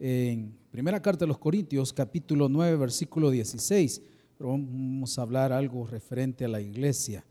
[0.00, 4.02] en primera carta de los Corintios, capítulo 9, versículo 16,
[4.38, 7.24] pero vamos a hablar algo referente a la iglesia.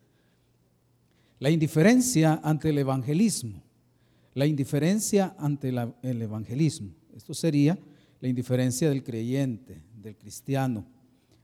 [1.39, 3.63] La indiferencia ante el evangelismo.
[4.35, 6.91] La indiferencia ante el evangelismo.
[7.15, 7.77] Esto sería
[8.21, 10.85] la indiferencia del creyente, del cristiano,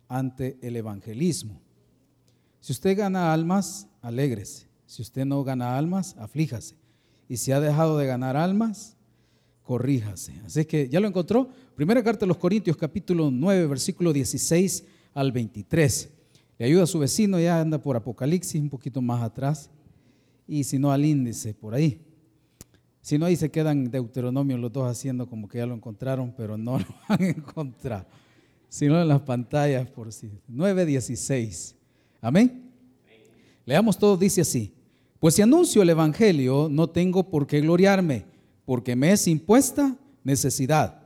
[0.08, 1.60] ante el evangelismo.
[2.60, 4.68] Si usted gana almas, alégrese.
[4.86, 6.76] Si usted no gana almas, aflíjase.
[7.28, 8.95] Y si ha dejado de ganar almas,
[9.66, 10.34] corríjase.
[10.46, 11.50] Así que ya lo encontró.
[11.76, 16.10] Primera carta de los Corintios, capítulo 9, versículo 16 al 23.
[16.58, 19.70] Le ayuda a su vecino, ya anda por Apocalipsis, un poquito más atrás.
[20.48, 22.00] Y si no, al índice, por ahí.
[23.02, 26.58] Si no, ahí se quedan Deuteronomio los dos haciendo como que ya lo encontraron, pero
[26.58, 28.06] no lo han encontrado.
[28.70, 30.30] Sino en las pantallas, por si.
[30.50, 31.76] 9.16.
[32.22, 32.72] Amén.
[33.66, 34.74] Leamos todo, dice así.
[35.20, 38.26] Pues si anuncio el Evangelio, no tengo por qué gloriarme,
[38.66, 41.02] porque me es impuesta necesidad.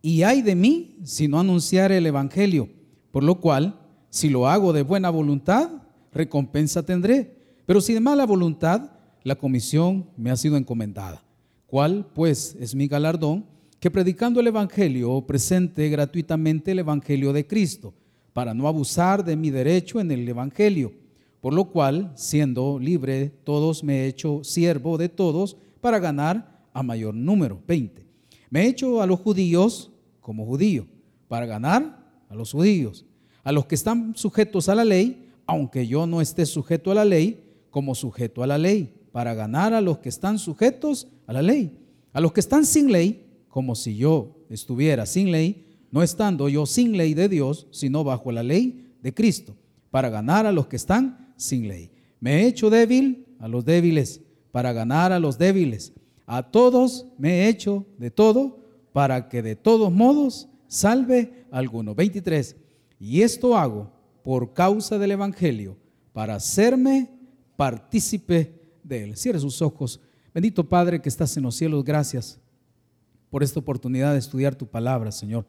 [0.00, 2.68] Y hay de mí si no anunciar el Evangelio,
[3.10, 3.78] por lo cual,
[4.10, 5.70] si lo hago de buena voluntad,
[6.12, 7.36] recompensa tendré.
[7.66, 8.90] Pero si de mala voluntad,
[9.22, 11.22] la comisión me ha sido encomendada.
[11.66, 13.46] ¿Cuál, pues, es mi galardón?
[13.78, 17.94] Que predicando el Evangelio presente gratuitamente el Evangelio de Cristo,
[18.32, 20.92] para no abusar de mi derecho en el Evangelio
[21.42, 26.82] por lo cual, siendo libre, todos me he hecho siervo de todos para ganar a
[26.82, 27.60] mayor número.
[27.66, 28.06] 20.
[28.50, 30.86] Me he hecho a los judíos como judío,
[31.28, 33.04] para ganar a los judíos.
[33.42, 37.04] A los que están sujetos a la ley, aunque yo no esté sujeto a la
[37.04, 41.42] ley, como sujeto a la ley, para ganar a los que están sujetos a la
[41.42, 41.78] ley.
[42.12, 46.64] A los que están sin ley, como si yo estuviera sin ley, no estando yo
[46.66, 49.56] sin ley de Dios, sino bajo la ley de Cristo,
[49.90, 51.90] para ganar a los que están sin ley.
[52.20, 55.92] Me he hecho débil a los débiles para ganar a los débiles.
[56.26, 58.60] A todos me he hecho de todo
[58.92, 61.94] para que de todos modos salve alguno.
[61.94, 62.56] 23.
[62.98, 63.90] Y esto hago
[64.22, 65.76] por causa del Evangelio,
[66.12, 67.10] para hacerme
[67.56, 69.16] partícipe de él.
[69.16, 70.00] Cierre sus ojos.
[70.32, 72.40] Bendito Padre que estás en los cielos, gracias
[73.30, 75.46] por esta oportunidad de estudiar tu palabra, Señor.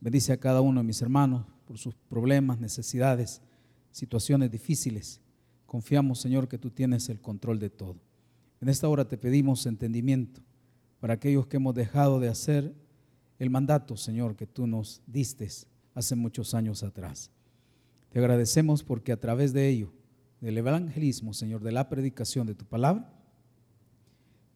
[0.00, 3.40] Bendice a cada uno de mis hermanos por sus problemas, necesidades,
[3.90, 5.20] situaciones difíciles.
[5.66, 7.96] Confiamos, Señor, que tú tienes el control de todo.
[8.60, 10.40] En esta hora te pedimos entendimiento
[11.00, 12.74] para aquellos que hemos dejado de hacer
[13.38, 15.48] el mandato, Señor, que tú nos diste
[15.94, 17.30] hace muchos años atrás.
[18.10, 19.92] Te agradecemos porque a través de ello,
[20.40, 23.12] del evangelismo, Señor, de la predicación de tu palabra,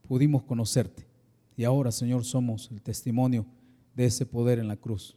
[0.02, 1.06] pudimos conocerte.
[1.56, 3.46] Y ahora, Señor, somos el testimonio
[3.94, 5.16] de ese poder en la cruz.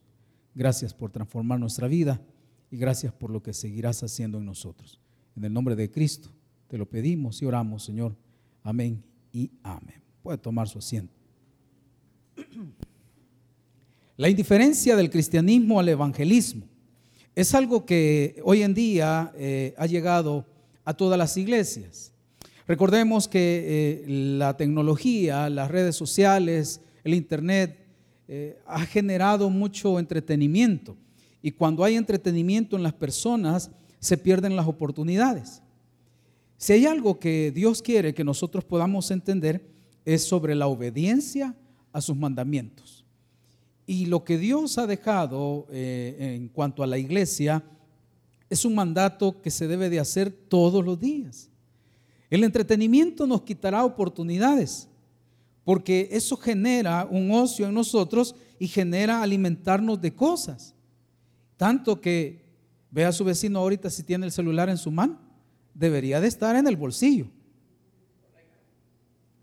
[0.55, 2.21] Gracias por transformar nuestra vida
[2.69, 5.00] y gracias por lo que seguirás haciendo en nosotros.
[5.35, 6.29] En el nombre de Cristo
[6.67, 8.15] te lo pedimos y oramos, Señor.
[8.63, 10.01] Amén y amén.
[10.22, 11.13] Puede tomar su asiento.
[14.18, 16.66] La indiferencia del cristianismo al evangelismo
[17.35, 20.46] es algo que hoy en día eh, ha llegado
[20.85, 22.13] a todas las iglesias.
[22.68, 24.06] Recordemos que eh,
[24.38, 27.80] la tecnología, las redes sociales, el Internet
[28.28, 30.95] eh, ha generado mucho entretenimiento.
[31.41, 35.62] Y cuando hay entretenimiento en las personas, se pierden las oportunidades.
[36.63, 39.69] Si hay algo que Dios quiere que nosotros podamos entender
[40.06, 41.53] es sobre la obediencia
[41.91, 43.03] a sus mandamientos.
[43.85, 47.62] Y lo que Dios ha dejado eh, en cuanto a la iglesia
[48.50, 51.50] es un mandato que se debe de hacer todos los días.
[52.29, 54.88] El entretenimiento nos quitará oportunidades,
[55.66, 60.74] porque eso genera un ocio en nosotros y genera alimentarnos de cosas.
[61.57, 62.41] Tanto que
[62.94, 65.18] Ve a su vecino ahorita si tiene el celular en su mano.
[65.73, 67.28] Debería de estar en el bolsillo.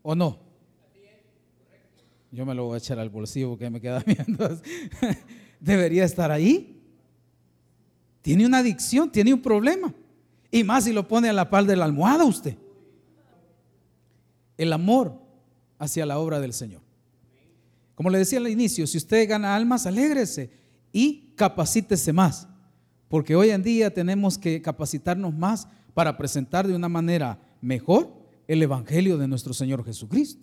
[0.02, 0.38] ¿O no?
[2.30, 4.60] Yo me lo voy a echar al bolsillo porque me queda viendo.
[5.58, 6.80] Debería estar ahí.
[8.22, 9.92] Tiene una adicción, tiene un problema.
[10.50, 12.56] Y más si lo pone a la par de la almohada usted.
[14.56, 15.20] El amor
[15.78, 16.82] hacia la obra del Señor.
[17.94, 20.50] Como le decía al inicio, si usted gana almas, alégrese
[20.92, 22.46] y capacítese más
[23.10, 28.12] porque hoy en día tenemos que capacitarnos más para presentar de una manera mejor
[28.46, 30.42] el Evangelio de nuestro Señor Jesucristo.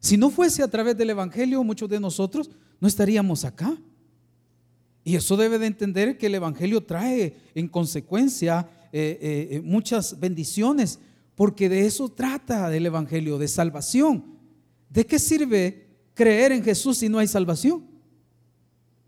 [0.00, 2.50] Si no fuese a través del Evangelio, muchos de nosotros
[2.80, 3.76] no estaríamos acá.
[5.04, 10.18] Y eso debe de entender que el Evangelio trae en consecuencia eh, eh, eh, muchas
[10.18, 10.98] bendiciones,
[11.34, 14.24] porque de eso trata el Evangelio, de salvación.
[14.88, 17.86] ¿De qué sirve creer en Jesús si no hay salvación?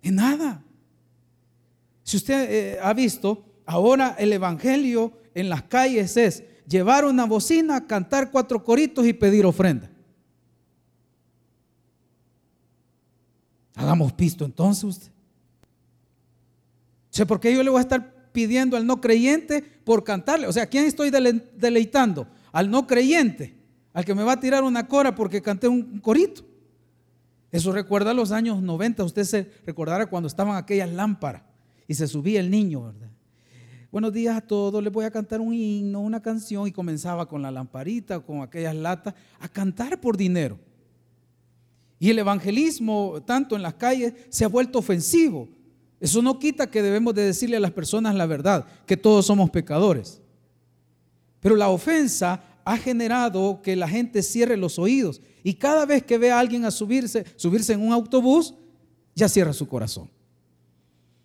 [0.02, 0.64] En nada.
[2.04, 8.30] Si usted ha visto, ahora el Evangelio en las calles es llevar una bocina, cantar
[8.30, 9.90] cuatro coritos y pedir ofrenda.
[13.74, 15.12] Hagamos pisto entonces usted.
[17.20, 20.46] O ¿por qué yo le voy a estar pidiendo al no creyente por cantarle?
[20.46, 22.26] O sea, ¿a quién estoy deleitando?
[22.52, 23.54] Al no creyente,
[23.92, 26.42] al que me va a tirar una cora porque canté un corito.
[27.50, 31.42] Eso recuerda los años 90, usted se recordará cuando estaban aquellas lámparas
[31.86, 33.10] y se subía el niño, ¿verdad?
[33.92, 37.42] Buenos días a todos, les voy a cantar un himno, una canción y comenzaba con
[37.42, 40.58] la lamparita, con aquellas latas, a cantar por dinero.
[41.98, 45.46] Y el evangelismo, tanto en las calles, se ha vuelto ofensivo.
[46.00, 49.50] Eso no quita que debemos de decirle a las personas la verdad, que todos somos
[49.50, 50.22] pecadores.
[51.40, 56.16] Pero la ofensa ha generado que la gente cierre los oídos y cada vez que
[56.16, 58.54] ve a alguien a subirse, subirse en un autobús,
[59.14, 60.08] ya cierra su corazón.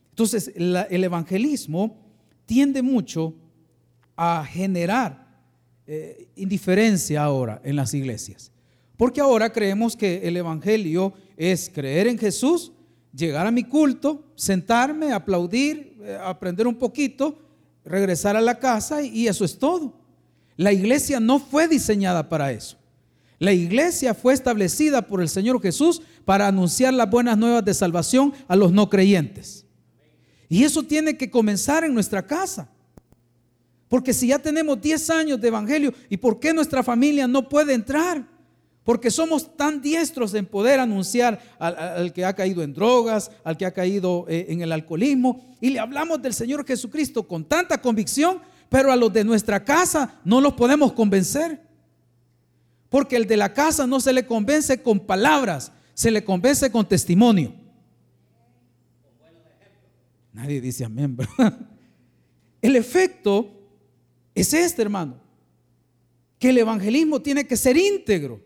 [0.09, 2.06] Entonces, el evangelismo
[2.47, 3.35] tiende mucho
[4.15, 5.27] a generar
[5.85, 8.51] eh, indiferencia ahora en las iglesias.
[8.97, 12.71] Porque ahora creemos que el evangelio es creer en Jesús,
[13.13, 17.37] llegar a mi culto, sentarme, aplaudir, eh, aprender un poquito,
[17.85, 19.93] regresar a la casa y eso es todo.
[20.55, 22.77] La iglesia no fue diseñada para eso.
[23.37, 28.33] La iglesia fue establecida por el Señor Jesús para anunciar las buenas nuevas de salvación
[28.47, 29.66] a los no creyentes.
[30.49, 32.69] Y eso tiene que comenzar en nuestra casa.
[33.87, 37.73] Porque si ya tenemos 10 años de evangelio, ¿y por qué nuestra familia no puede
[37.73, 38.27] entrar?
[38.83, 43.65] Porque somos tan diestros en poder anunciar al, que ha caído en drogas, al que
[43.65, 48.39] ha caído eh, en el alcoholismo, y le hablamos del Señor Jesucristo con tanta convicción
[48.69, 51.61] pero a los de nuestra casa no los podemos convencer.
[52.89, 56.87] Porque el de la casa no se le convence con palabras, se le convence con
[56.87, 57.53] testimonio.
[60.37, 61.17] Nadie dice amén,
[62.61, 63.49] El efecto
[64.35, 65.19] es este, hermano,
[66.37, 68.39] que el evangelismo tiene que ser íntegro.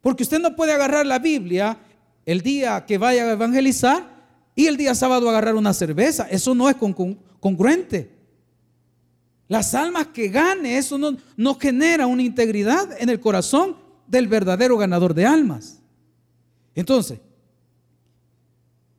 [0.00, 1.76] Porque usted no puede agarrar la Biblia
[2.24, 6.28] el día que vaya a evangelizar y el día sábado agarrar una cerveza.
[6.30, 8.12] Eso no es congruente.
[9.48, 15.14] Las almas que gane, eso no genera una integridad en el corazón del verdadero ganador
[15.14, 15.80] de almas.
[16.76, 17.18] Entonces,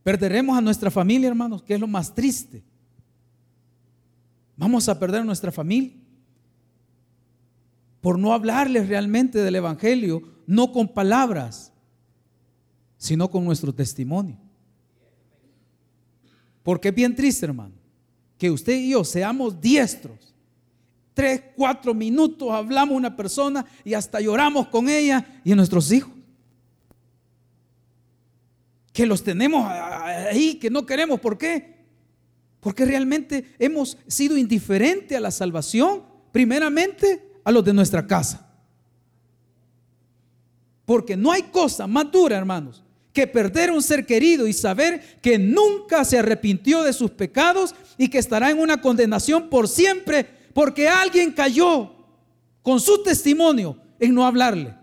[0.08, 2.64] perderemos a nuestra familia, hermanos, que es lo más triste.
[4.56, 5.92] Vamos a perder a nuestra familia
[8.00, 11.74] por no hablarles realmente del Evangelio, no con palabras,
[12.98, 14.38] sino con nuestro testimonio.
[16.64, 17.76] Porque es bien triste, hermano,
[18.38, 20.34] que usted y yo seamos diestros
[21.14, 25.92] tres, cuatro minutos hablamos a una persona y hasta lloramos con ella y a nuestros
[25.92, 26.17] hijos.
[28.98, 31.20] Que los tenemos ahí, que no queremos.
[31.20, 31.86] ¿Por qué?
[32.60, 36.02] Porque realmente hemos sido indiferentes a la salvación,
[36.32, 38.52] primeramente a los de nuestra casa.
[40.84, 42.84] Porque no hay cosa más dura, hermanos,
[43.14, 48.08] que perder un ser querido y saber que nunca se arrepintió de sus pecados y
[48.08, 51.92] que estará en una condenación por siempre porque alguien cayó
[52.64, 54.74] con su testimonio en no hablarle.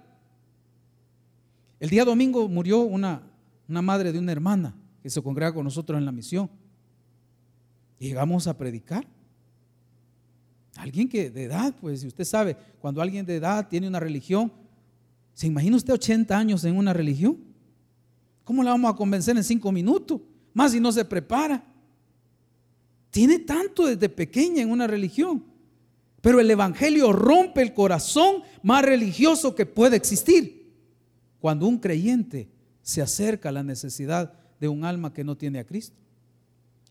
[1.81, 3.34] El día domingo murió una,
[3.69, 6.51] una madre de una hermana que se congrega con nosotros en la misión.
[7.99, 9.07] llegamos a predicar.
[10.77, 14.53] Alguien que de edad, pues si usted sabe, cuando alguien de edad tiene una religión,
[15.33, 17.39] ¿se imagina usted 80 años en una religión?
[18.43, 20.21] ¿Cómo la vamos a convencer en cinco minutos?
[20.53, 21.65] Más si no se prepara.
[23.11, 25.45] Tiene tanto desde pequeña en una religión.
[26.21, 30.73] Pero el Evangelio rompe el corazón más religioso que puede existir.
[31.39, 32.49] Cuando un creyente
[32.85, 35.97] se acerca la necesidad de un alma que no tiene a Cristo.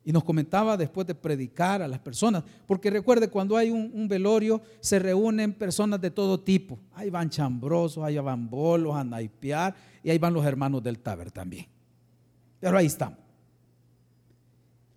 [0.04, 4.62] Y nos comentaba después de predicar a las personas, porque recuerde, cuando hay un, velorio
[4.82, 6.78] se reúnen personas de todo tipo.
[6.94, 9.74] Ahí van chambrosos, ahí van bolos a naipear
[10.04, 11.68] y ahí van los hermanos del taber también.
[12.60, 13.20] Pero ahí estamos.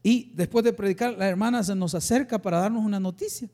[0.02, 3.48] Y después de predicar, la hermana se nos acerca para darnos una noticia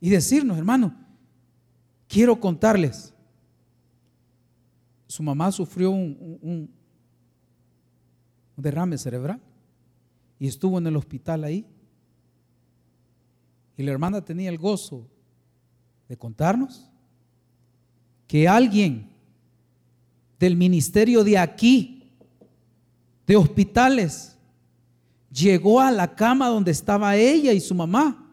[0.00, 0.94] y decirnos, hermano,
[2.06, 3.12] quiero contarles.
[5.12, 6.70] Su mamá sufrió un,
[8.56, 9.42] derrame cerebral
[10.38, 11.66] y estuvo en el hospital ahí.
[13.76, 15.06] Y la hermana tenía el gozo
[16.08, 16.90] de contarnos
[18.26, 19.10] que alguien
[20.38, 22.10] del ministerio de aquí,
[23.26, 24.38] de hospitales,
[25.30, 28.32] llegó a la cama donde estaba ella y su mamá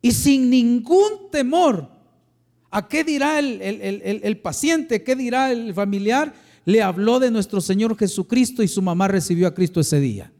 [0.00, 1.90] y sin ningún temor
[2.74, 6.32] a qué dirá el, paciente, qué dirá el familiar,
[6.64, 10.32] le habló de nuestro Señor Jesucristo y su mamá recibió a Cristo ese día.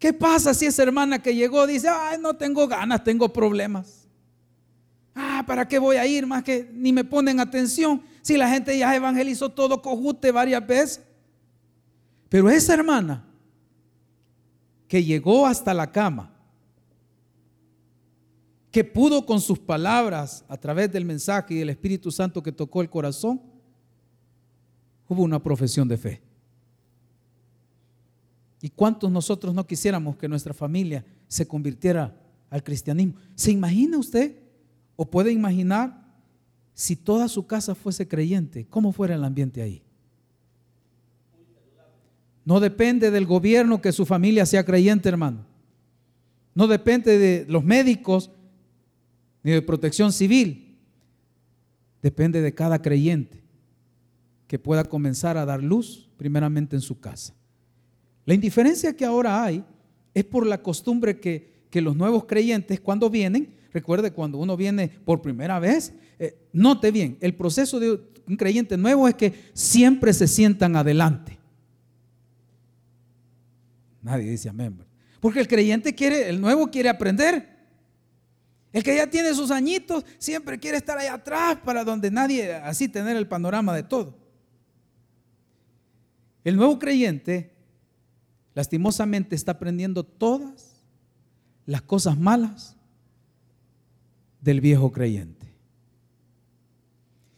[0.00, 4.08] ¿Qué pasa si esa hermana que llegó dice, ay, no tengo ganas, tengo problemas?
[5.14, 6.26] Ah, ¿para qué voy a ir?
[6.26, 8.02] Más que ni me ponen atención.
[8.20, 11.02] Si la gente ya evangelizó todo cojute varias veces.
[12.28, 13.24] Pero esa hermana
[14.88, 16.31] que llegó hasta la cama,
[18.72, 22.80] que pudo con sus palabras, a través del mensaje y del Espíritu Santo que tocó
[22.80, 23.40] el corazón,
[25.06, 26.22] hubo una profesión de fe.
[28.62, 33.14] ¿Y cuántos nosotros no quisiéramos que nuestra familia se convirtiera al cristianismo?
[33.34, 34.38] ¿Se imagina usted
[34.96, 36.02] o puede imaginar
[36.72, 38.64] si toda su casa fuese creyente?
[38.70, 39.82] ¿Cómo fuera el ambiente ahí?
[42.46, 45.44] No depende del gobierno que su familia sea creyente, hermano.
[46.54, 48.30] No depende de los médicos
[49.42, 50.78] ni de protección civil.
[52.02, 53.42] Depende de cada creyente
[54.46, 57.34] que pueda comenzar a dar luz primeramente en su casa.
[58.24, 59.64] La indiferencia que ahora hay
[60.14, 65.22] es por la costumbre que, los nuevos creyentes cuando vienen, recuerde cuando uno viene por
[65.22, 67.92] primera vez, eh, note bien, el proceso de
[68.28, 71.38] un creyente nuevo es que siempre se sientan adelante.
[74.02, 74.76] Nadie dice amén.
[75.20, 77.51] Porque el creyente quiere, el nuevo quiere aprender.
[78.72, 82.88] El que ya tiene sus añitos siempre quiere estar allá atrás para donde nadie, así
[82.88, 84.16] tener el panorama de todo.
[86.44, 87.52] El nuevo creyente
[88.54, 90.82] lastimosamente está aprendiendo todas
[91.66, 92.76] las cosas malas
[94.40, 95.46] del viejo creyente.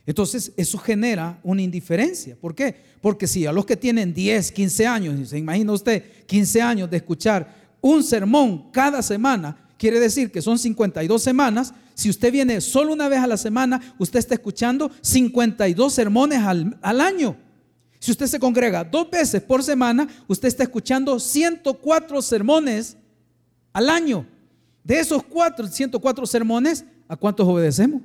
[0.07, 2.37] Entonces, eso genera una indiferencia.
[2.37, 2.77] ¿Por qué?
[3.01, 6.99] Porque si a los que tienen 10, 15 años, se imagina usted 15 años de
[6.99, 11.75] escuchar un sermón cada semana, quiere decir que son 52 semanas.
[11.93, 16.79] Si usted viene solo una vez a la semana, usted está escuchando 52 sermones al,
[16.81, 17.37] al año.
[17.99, 22.97] Si usted se congrega dos veces por semana, usted está escuchando 104 sermones
[23.75, 24.27] al año.
[24.83, 28.01] De esos cuatro, 104 sermones, ¿a cuántos obedecemos?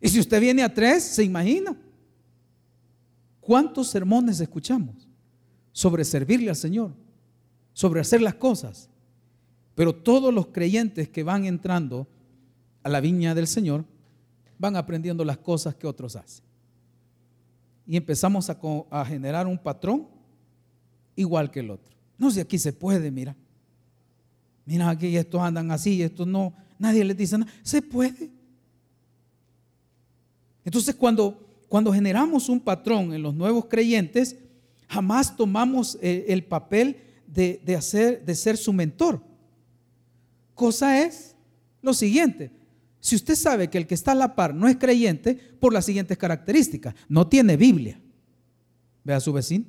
[0.00, 1.76] Y si usted viene a tres, se imagina.
[3.40, 5.08] ¿Cuántos sermones escuchamos
[5.72, 6.92] sobre servirle al Señor?
[7.72, 8.88] Sobre hacer las cosas.
[9.74, 12.06] Pero todos los creyentes que van entrando
[12.82, 13.84] a la viña del Señor
[14.58, 16.44] van aprendiendo las cosas que otros hacen
[17.86, 20.06] y empezamos a, generar un patrón
[21.16, 21.92] igual que el otro.
[22.16, 23.34] No sé, aquí se puede, mira.
[24.64, 26.52] Mira, aquí estos andan así, estos no.
[26.78, 27.52] Nadie les dice nada.
[27.62, 28.30] Se puede.
[30.64, 34.36] Entonces, cuando, cuando generamos un patrón en los nuevos creyentes,
[34.88, 39.20] jamás tomamos eh, el, papel de, de, hacer, de ser su mentor.
[40.54, 41.36] Cosa es
[41.80, 42.50] lo siguiente:
[43.02, 45.84] si usted sabe que el que está a la par no es creyente por las
[45.84, 48.00] siguientes características, no tiene Biblia.
[49.02, 49.64] Ve a su vecino.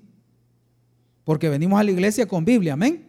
[1.24, 3.08] Porque venimos a la iglesia con Biblia, amén.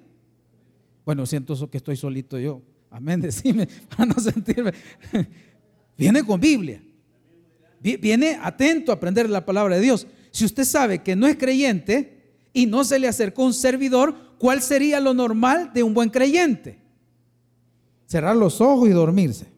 [1.04, 2.62] Bueno, siento que estoy solito yo.
[2.90, 4.72] Amén, decime, para no sentirme.
[5.98, 6.82] Viene con Biblia.
[7.80, 10.06] Viene atento a aprender la palabra de Dios.
[10.30, 14.62] Si usted sabe que no es creyente y no se le acercó un servidor, ¿cuál
[14.62, 16.78] sería lo normal de un buen creyente?
[18.06, 19.54] Cerrar los ojos y dormirse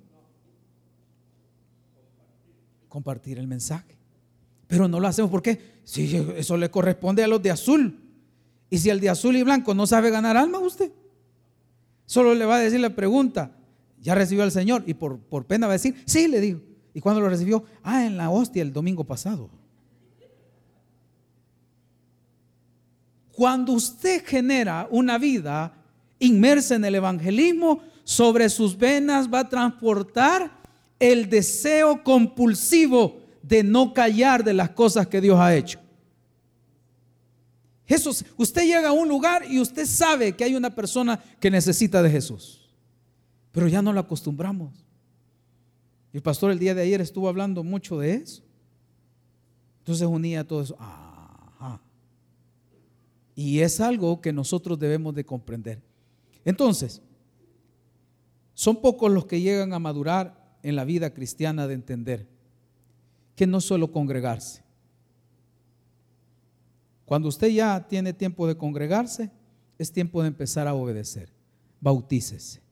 [2.96, 3.94] compartir el mensaje.
[4.66, 8.00] Pero no lo hacemos porque si eso le corresponde a los de azul.
[8.70, 10.90] Y si el de azul y blanco no sabe ganar alma, usted
[12.06, 13.54] solo le va a decir la pregunta,
[14.00, 14.82] ¿ya recibió al Señor?
[14.86, 16.62] Y por, por pena va a decir, sí, le digo.
[16.94, 17.64] ¿Y cuando lo recibió?
[17.82, 19.50] Ah, en la hostia el domingo pasado.
[23.30, 25.74] Cuando usted genera una vida
[26.18, 30.48] inmersa en el evangelismo, sobre sus venas va a transportar
[31.00, 35.80] el deseo compulsivo de no callar de las cosas que Dios ha hecho.
[37.84, 42.00] Jesús, usted llega a un lugar y usted sabe que hay una persona que necesita
[42.00, 42.70] de Jesús,
[43.50, 44.86] pero ya no lo acostumbramos.
[46.12, 48.44] El pastor el día de ayer estuvo hablando mucho de eso.
[49.80, 50.78] Entonces unía todo eso.
[53.34, 55.82] Y es algo que nosotros debemos de comprender.
[56.44, 57.02] Entonces,
[58.56, 62.26] son pocos los que llegan a madurar en la vida cristiana de entender
[63.34, 64.64] que no solo congregarse.
[67.04, 69.30] Cuando usted ya tiene tiempo de congregarse,
[69.76, 71.30] es tiempo de empezar a obedecer.
[71.82, 72.62] Bautícese.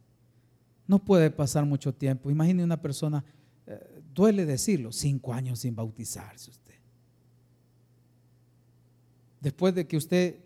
[0.86, 2.30] No puede pasar mucho tiempo.
[2.30, 3.22] Imagine una persona,
[3.66, 6.76] eh, duele decirlo, cinco años sin bautizarse usted.
[9.38, 10.38] Después de que usted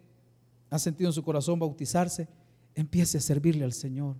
[0.68, 2.26] ha sentido en su corazón bautizarse,
[2.74, 4.16] empiece a servirle al Señor.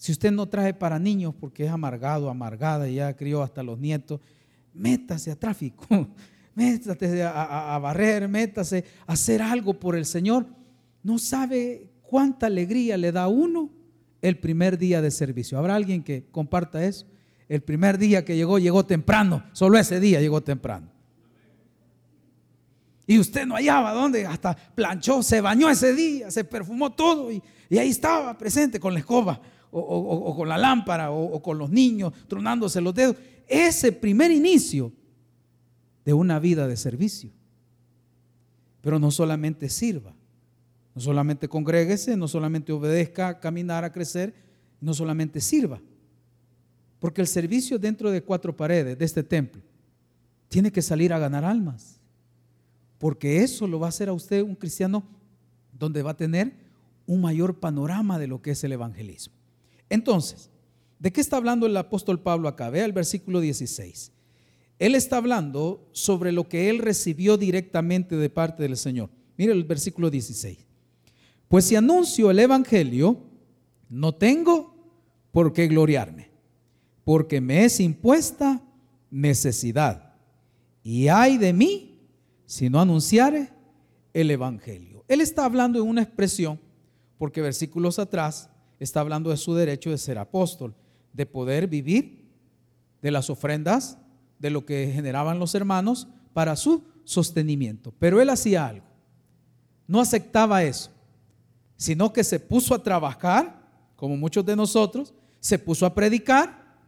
[0.00, 3.78] Si usted no trae para niños porque es amargado, amargada y ya crió hasta los
[3.78, 4.18] nietos,
[4.72, 5.84] métase a tráfico,
[6.54, 10.46] métase a, barrer, métase a hacer algo por el Señor.
[11.02, 13.68] No sabe cuánta alegría le da a uno
[14.22, 15.58] el primer día de servicio.
[15.58, 17.06] ¿Habrá alguien que comparta eso?
[17.50, 19.42] el primer día que llegó, llegó temprano.
[19.52, 20.86] Solo ese día llegó temprano.
[23.08, 27.42] Y usted no hallaba dónde, hasta planchó, se bañó ese día, se perfumó todo y,
[27.76, 29.40] ahí estaba presente con la escoba
[29.70, 33.16] o, con la lámpara o, con los niños tronándose los dedos.
[33.46, 34.92] Ese primer inicio
[36.04, 37.30] de una vida de servicio.
[38.80, 40.14] Pero no solamente sirva,
[40.94, 44.34] no solamente congréguese, no solamente obedezca caminar, a crecer,
[44.80, 45.80] no solamente sirva.
[46.98, 49.62] Porque el servicio dentro de cuatro paredes de este templo
[50.48, 52.00] tiene que salir a ganar almas.
[52.98, 55.02] Porque eso lo va a hacer a usted un cristiano
[55.72, 56.52] donde va a tener
[57.06, 59.39] un mayor panorama de lo que es el evangelismo.
[59.90, 60.48] Entonces,
[60.98, 62.70] ¿de qué está hablando el apóstol Pablo acá?
[62.70, 64.12] Vea el versículo 16.
[64.78, 69.10] Él está hablando sobre lo que él recibió directamente de parte del Señor.
[69.36, 70.58] Mire el versículo 16.
[71.48, 73.18] Pues si anuncio el Evangelio,
[73.88, 74.74] no tengo
[75.32, 76.30] por qué gloriarme,
[77.04, 78.62] porque me es impuesta
[79.10, 80.14] necesidad.
[80.82, 81.98] Y hay de mí
[82.46, 83.50] si no anunciare
[84.12, 85.04] el Evangelio.
[85.08, 86.60] Él está hablando en una expresión,
[87.18, 88.49] porque versículos atrás
[88.80, 90.74] está hablando de su derecho de ser apóstol,
[91.12, 92.28] de poder vivir
[93.02, 93.98] de las ofrendas
[94.38, 97.92] de lo que generaban los hermanos para su sostenimiento.
[97.98, 98.86] Pero él hacía algo.
[99.86, 100.90] No aceptaba eso,
[101.76, 103.60] sino que se puso a trabajar,
[103.96, 106.78] como muchos de nosotros, se puso a predicar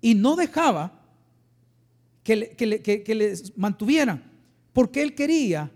[0.00, 1.00] y no dejaba
[2.22, 4.22] que, que, les mantuvieran,
[4.72, 5.70] porque él quería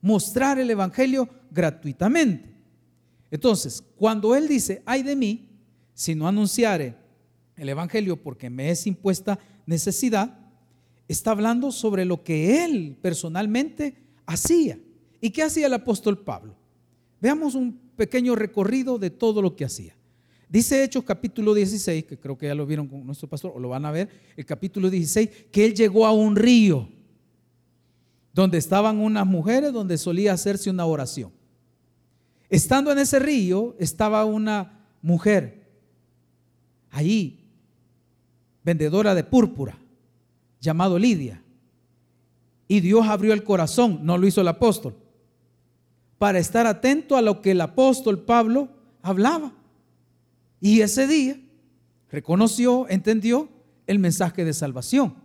[0.00, 2.53] mostrar el Evangelio gratuitamente.
[3.34, 5.48] Entonces, cuando él dice, ay de mí,
[5.92, 6.94] si no anunciare
[7.56, 10.38] el Evangelio porque me es impuesta necesidad,
[11.08, 14.78] está hablando sobre lo que él personalmente hacía.
[15.20, 16.54] ¿Y qué hacía el apóstol Pablo?
[17.20, 19.96] Veamos un pequeño recorrido de todo lo que hacía.
[20.48, 23.70] Dice Hechos capítulo 16, que creo que ya lo vieron con nuestro pastor, o lo
[23.70, 26.88] van a ver, el capítulo 16, que él llegó a un río
[28.32, 31.32] donde estaban unas mujeres donde solía hacerse una oración.
[32.54, 35.72] Estando en ese río estaba una mujer
[36.88, 37.50] allí
[38.62, 39.76] vendedora de púrpura,
[40.60, 41.42] llamado Lidia.
[42.68, 44.94] Y Dios abrió el corazón, no lo hizo el apóstol,
[46.16, 48.68] para estar atento a lo que el apóstol Pablo
[49.02, 49.52] hablaba.
[50.60, 51.36] Y ese día
[52.08, 53.48] reconoció, entendió
[53.84, 55.16] el mensaje de salvación.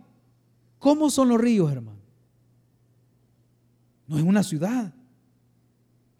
[0.80, 2.00] ¿Cómo son los ríos, hermano?
[4.08, 4.92] No es una ciudad.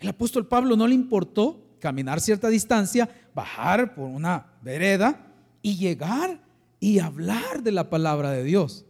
[0.00, 5.26] El apóstol Pablo no le importó caminar cierta distancia, bajar por una vereda
[5.62, 6.40] y llegar
[6.80, 8.86] y hablar de la palabra de Dios.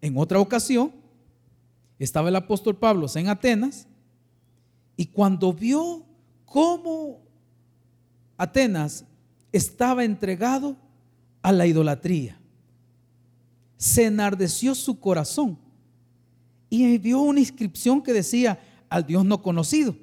[0.00, 0.92] En otra ocasión,
[1.98, 3.86] estaba el apóstol Pablo en Atenas
[4.96, 6.04] y cuando vio
[6.44, 7.20] cómo
[8.36, 9.04] Atenas
[9.52, 10.76] estaba entregado
[11.42, 12.38] a la idolatría,
[13.76, 15.58] se enardeció su corazón
[16.70, 18.58] y vio una inscripción que decía
[18.88, 19.96] al Dios no conocido.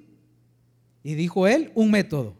[1.03, 2.35] Y dijo él un método,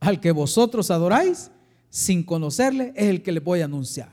[0.00, 1.50] al que vosotros adoráis,
[1.88, 4.12] sin conocerle, es el que le voy a anunciar.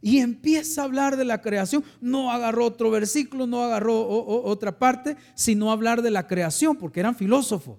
[0.00, 1.84] Y empieza a hablar de la creación.
[2.00, 7.14] No agarró otro versículo, no agarró otra parte, sino hablar de la creación, porque eran
[7.14, 7.78] filósofos.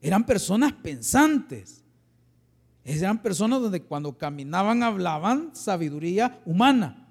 [0.00, 1.84] Eran personas pensantes.
[2.84, 7.08] Eran personas donde cuando caminaban hablaban sabiduría humana.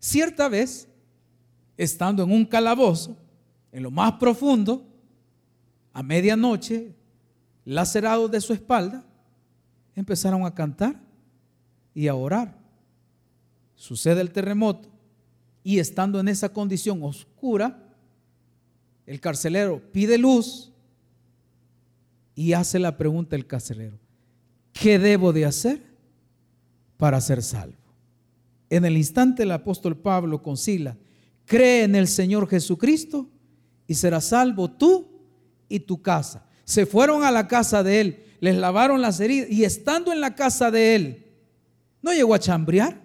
[0.00, 0.88] Cierta vez,
[1.76, 3.16] estando en un calabozo,
[3.72, 4.87] en lo más profundo,
[5.92, 6.94] a medianoche,
[7.64, 9.04] lacerado de su espalda,
[9.94, 11.00] empezaron a cantar
[11.94, 12.56] y a orar.
[13.74, 14.88] Sucede el terremoto
[15.62, 17.84] y estando en esa condición oscura,
[19.06, 20.72] el carcelero pide luz
[22.34, 23.98] y hace la pregunta el carcelero,
[24.72, 25.82] ¿qué debo de hacer
[26.96, 27.76] para ser salvo?
[28.70, 30.96] En el instante el apóstol Pablo concila,
[31.44, 33.28] cree en el Señor Jesucristo
[33.86, 35.17] y serás salvo tú
[35.68, 36.46] y tu casa.
[36.64, 40.34] Se fueron a la casa de él les lavaron las heridas y estando en la
[40.34, 41.26] casa de él,
[42.02, 43.00] no llegó a chambrear,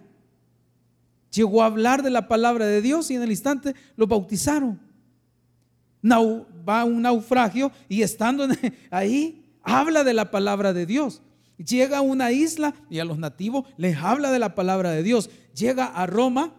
[1.32, 4.80] llegó a hablar de la palabra de Dios y en el instante lo bautizaron.
[6.06, 8.48] va a un naufragio y estando
[8.92, 11.22] ahí, habla de la palabra de Dios.
[11.58, 15.30] Llega a una isla y a los nativos les habla de la palabra de Dios.
[15.56, 16.54] Llega a Roma,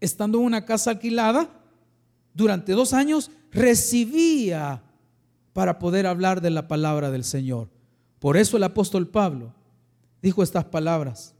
[0.00, 1.50] estando en una casa alquilada,
[2.34, 4.82] durante dos años recibía
[5.52, 7.68] para poder hablar de la palabra del Señor.
[8.18, 9.54] Por eso el apóstol Pablo
[10.22, 11.34] dijo estas palabras,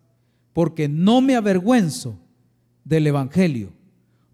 [0.52, 2.18] porque no me avergüenzo
[2.84, 3.72] del Evangelio,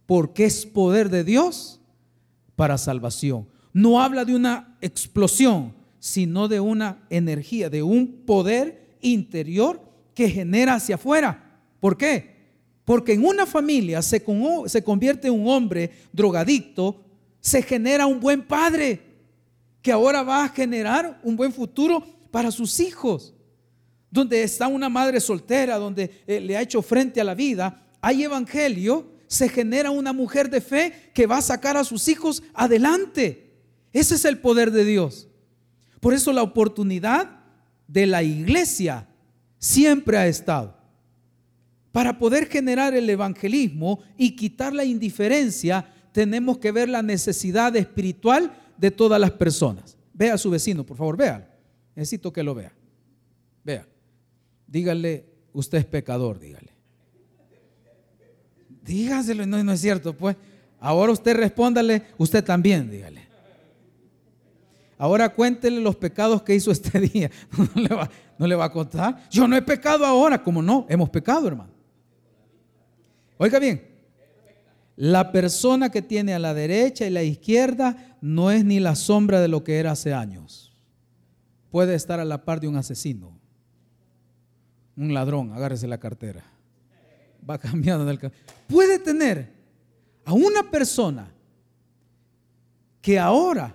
[0.07, 1.81] porque es poder de Dios
[2.57, 3.49] para salvación.
[3.73, 9.81] No habla de una explosión, sino de una energía, de un poder interior
[10.15, 11.61] que genera hacia afuera.
[11.81, 12.35] ¿Por qué?
[12.85, 14.25] Porque en una familia se,
[14.67, 17.03] se convierte un hombre drogadicto,
[17.41, 19.14] se genera un buen padre
[19.85, 23.35] que ahora va a generar un buen futuro para sus hijos.
[24.11, 28.23] Donde está una madre soltera, donde eh, le ha hecho frente a la vida, hay
[28.23, 33.53] evangelio, se genera una mujer de fe que va a sacar a sus hijos adelante.
[33.93, 35.29] Ese es el poder de Dios.
[36.01, 37.41] Por eso la oportunidad
[37.87, 39.07] de la iglesia
[39.59, 40.79] siempre ha estado.
[41.93, 48.64] Para poder generar el evangelismo y quitar la indiferencia, tenemos que ver la necesidad espiritual
[48.85, 49.97] de todas las personas.
[50.13, 51.51] Vea a su vecino, por favor, vea.
[51.97, 52.71] Necesito que lo vea.
[53.65, 53.87] Vea.
[54.67, 56.71] Dígale, usted es pecador, dígale.
[58.83, 60.37] Dígaselo, no, no es cierto, pues.
[60.79, 63.27] Ahora usted respóndale, usted también, dígale.
[64.99, 67.31] Ahora cuéntele los pecados que hizo este día.
[67.57, 69.27] No le, va, no le va a contar.
[69.31, 71.73] Yo no he pecado ahora, como no, hemos pecado, hermano.
[73.39, 73.83] Oiga bien,
[74.97, 79.41] la persona que tiene a la derecha y la izquierda no es ni la sombra
[79.41, 80.73] de lo que era hace años.
[81.71, 83.37] Puede estar a la par de un asesino,
[84.97, 86.45] un ladrón, agárrese la cartera.
[87.49, 88.21] Va cambiando del
[88.69, 89.53] Puede tener
[90.25, 91.31] a una persona
[93.03, 93.75] que ahora,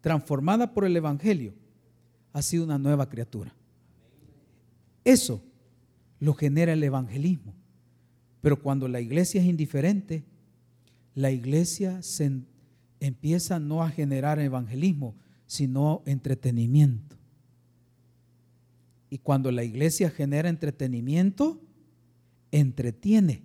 [0.00, 1.54] transformada por el Evangelio,
[2.32, 3.52] ha sido una nueva criatura.
[5.04, 5.42] Eso
[6.20, 7.54] lo genera el evangelismo.
[8.42, 10.24] Pero cuando la iglesia es indiferente,
[11.14, 12.00] la iglesia
[13.00, 15.14] empieza no a generar evangelismo,
[15.46, 17.16] sino entretenimiento.
[19.08, 21.60] Y cuando la iglesia genera entretenimiento,
[22.50, 23.42] entretiene.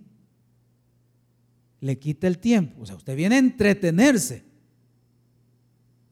[1.80, 2.82] Le quita el tiempo.
[2.82, 4.42] O sea, usted viene a entretenerse.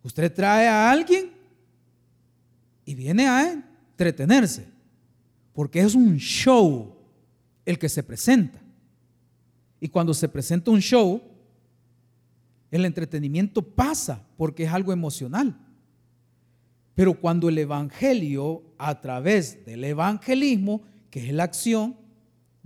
[0.03, 1.33] Usted trae a alguien
[2.85, 4.69] y viene a entretenerse.
[5.53, 6.95] Porque es un show
[7.65, 8.61] el que se presenta.
[9.81, 11.23] Y cuando se presenta un show,
[12.71, 15.57] el entretenimiento pasa porque es algo emocional.
[16.95, 21.97] Pero cuando el Evangelio, a través del evangelismo, que es la acción,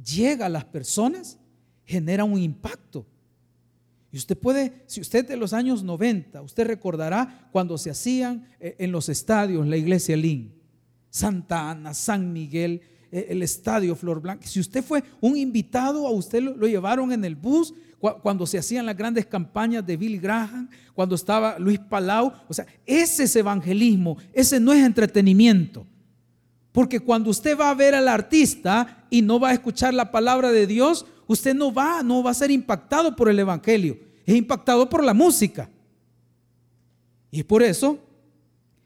[0.03, 1.39] llega a las personas,
[1.85, 3.05] genera un impacto.
[4.13, 8.77] Y usted puede, si usted de los años 90, usted recordará cuando se hacían eh,
[8.79, 10.53] en los estadios la iglesia Lin,
[11.11, 14.47] Santa Ana, San Miguel, el estadio Flor Blanca.
[14.47, 17.75] Si usted fue un invitado, a usted lo, llevaron en el bus
[18.23, 22.33] cuando se hacían las grandes campañas de Billy Graham, cuando estaba Luis Palau.
[22.49, 25.87] O sea, ese es evangelismo, ese no es entretenimiento.
[26.73, 30.53] Porque cuando usted va a ver al artista y no va a escuchar la palabra
[30.53, 34.89] de Dios, usted no va, no va a ser impactado por el evangelio, es impactado
[34.89, 35.69] por la música.
[37.31, 37.99] Y por eso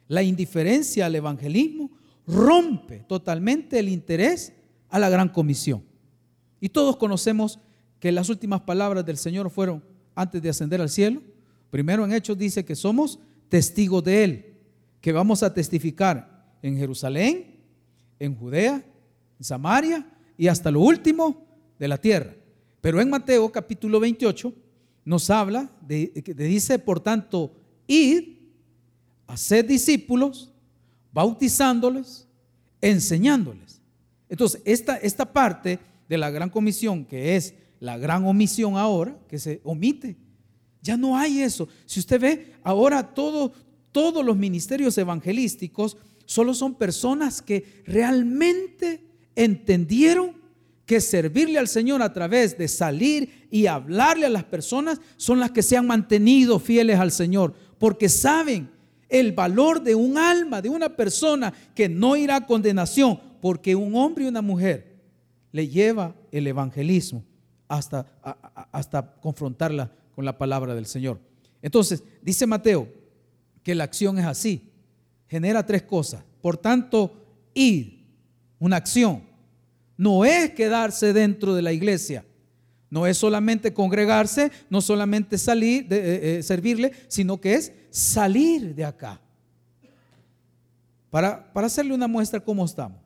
[0.08, 1.90] la indiferencia al evangelismo
[2.26, 4.52] rompe totalmente el interés
[4.88, 5.82] a la gran comisión.
[6.60, 7.58] Y todos conocemos
[8.00, 9.82] que las últimas palabras del Señor fueron
[10.14, 11.20] antes de ascender al cielo.
[11.70, 14.56] Primero en Hechos dice que somos testigos de Él,
[15.00, 17.60] que vamos a testificar en Jerusalén,
[18.18, 18.84] en Judea,
[19.38, 20.06] en Samaria
[20.38, 21.46] y hasta lo último
[21.78, 22.34] de la tierra.
[22.80, 24.52] Pero en Mateo capítulo 28
[25.04, 27.52] nos habla, de, dice, por tanto,
[27.86, 28.38] id,
[29.26, 30.53] hacer discípulos
[31.14, 32.26] bautizándoles,
[32.80, 33.80] enseñándoles.
[34.28, 39.38] Entonces, esta, esta parte de la gran comisión, que es la gran omisión ahora, que
[39.38, 40.16] se omite,
[40.82, 41.68] ya no hay eso.
[41.86, 43.52] Si usted ve, ahora todo,
[43.92, 45.96] todos los ministerios evangelísticos
[46.26, 49.04] solo son personas que realmente
[49.36, 50.42] entendieron
[50.84, 55.52] que servirle al Señor a través de salir y hablarle a las personas son las
[55.52, 58.73] que se han mantenido fieles al Señor, porque saben
[59.14, 63.94] el valor de un alma, de una persona que no irá a condenación, porque un
[63.94, 64.96] hombre y una mujer
[65.52, 67.22] le lleva el evangelismo
[67.68, 68.06] hasta,
[68.72, 71.20] hasta confrontarla con la palabra del Señor.
[71.62, 72.88] Entonces, dice Mateo
[73.62, 74.72] que la acción es así,
[75.28, 76.24] genera tres cosas.
[76.42, 77.12] Por tanto,
[77.54, 78.04] ir,
[78.58, 79.22] una acción,
[79.96, 82.24] no es quedarse dentro de la iglesia.
[82.94, 88.72] No es solamente congregarse, no solamente salir, de, eh, eh, servirle, sino que es salir
[88.72, 89.20] de acá.
[91.10, 93.00] Para, para hacerle una muestra cómo estamos.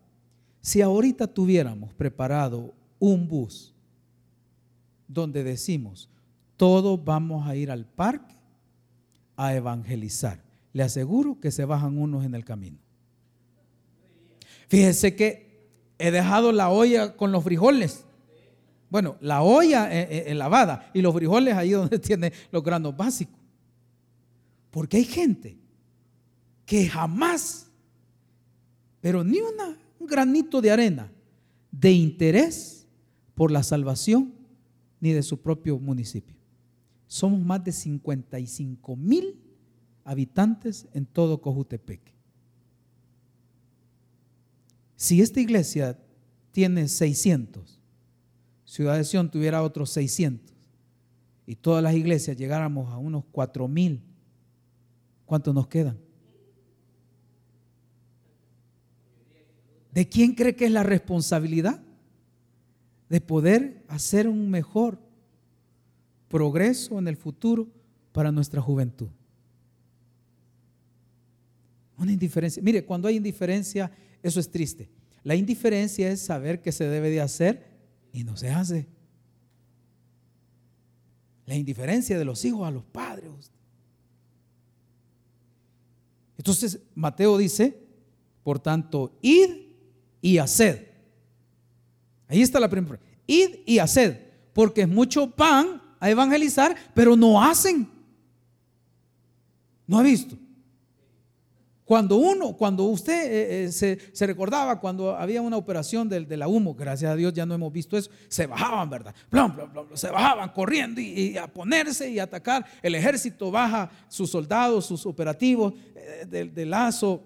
[0.60, 3.74] Si ahorita tuviéramos preparado un bus
[5.06, 6.10] donde decimos,
[6.58, 8.34] todos vamos a ir al parque
[9.36, 10.38] a evangelizar,
[10.74, 12.76] le aseguro que se bajan unos en el camino.
[14.68, 15.66] Fíjese que
[15.98, 18.04] he dejado la olla con los frijoles.
[18.90, 23.38] Bueno, la olla eh, eh, lavada y los frijoles ahí donde tiene los granos básicos.
[24.70, 25.58] Porque hay gente
[26.64, 27.68] que jamás
[29.00, 31.10] pero ni un granito de arena
[31.70, 32.86] de interés
[33.34, 34.34] por la salvación
[35.00, 36.36] ni de su propio municipio.
[37.06, 39.40] Somos más de 55 mil
[40.04, 42.12] habitantes en todo Cojutepeque.
[44.96, 45.98] Si esta iglesia
[46.50, 47.77] tiene 600,
[48.68, 50.54] Ciudad de Sion tuviera otros 600
[51.46, 54.02] y todas las iglesias llegáramos a unos 4 mil,
[55.24, 55.98] ¿cuántos nos quedan?
[59.90, 61.82] ¿De quién cree que es la responsabilidad
[63.08, 64.98] de poder hacer un mejor
[66.28, 67.68] progreso en el futuro
[68.12, 69.08] para nuestra juventud?
[71.96, 72.62] Una indiferencia.
[72.62, 73.90] Mire, cuando hay indiferencia,
[74.22, 74.90] eso es triste.
[75.24, 77.67] La indiferencia es saber que se debe de hacer
[78.18, 78.88] y no se hace.
[81.46, 83.52] La indiferencia de los hijos a los padres.
[86.36, 87.80] Entonces, Mateo dice,
[88.42, 89.68] por tanto, id
[90.20, 90.88] y haced.
[92.26, 92.98] Ahí está la primera.
[93.24, 94.18] Id y haced,
[94.52, 97.88] porque es mucho pan a evangelizar, pero no hacen.
[99.86, 100.36] ¿No ha visto?
[101.88, 106.46] Cuando uno, cuando usted eh, eh, se, recordaba cuando había una operación de, de, la
[106.46, 109.14] humo, gracias a Dios ya no hemos visto eso, se bajaban, ¿verdad?
[109.94, 112.66] se bajaban corriendo y, a ponerse y atacar.
[112.82, 117.22] El ejército baja sus soldados, sus operativos eh, de, lazo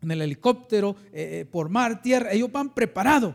[0.00, 0.96] en el helicóptero,
[1.50, 3.34] por mar, tierra, ellos van preparados.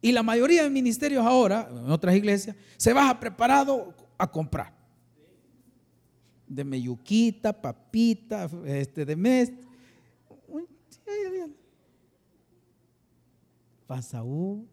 [0.00, 4.75] Y la mayoría de ministerios ahora, en otras iglesias, se baja preparado a comprar
[6.48, 9.52] de meyuquita, papita, este, de mes.
[13.86, 14.66] Pasa uno,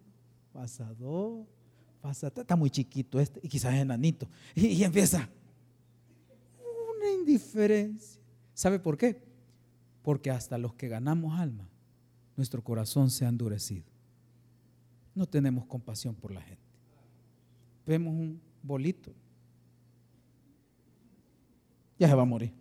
[0.51, 1.45] pasa dos,
[2.01, 4.27] pasa, está muy chiquito este, y quizás enanito.
[4.55, 5.29] Y, y empieza
[6.97, 8.19] una indiferencia.
[8.53, 9.21] ¿Sabe por qué?
[10.01, 11.69] Porque hasta los que ganamos alma,
[12.35, 13.85] nuestro corazón se ha endurecido.
[15.15, 16.63] No tenemos compasión por la gente.
[17.85, 19.13] Vemos un bolito,
[22.07, 22.53] se va a morir.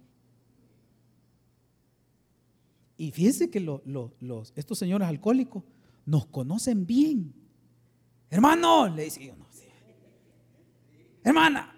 [2.96, 3.82] Y fíjense que los,
[4.54, 5.64] estos señores alcohólicos
[6.06, 7.34] nos conocen bien.
[8.30, 9.46] Hermano, le dice no,
[11.24, 11.74] Hermana,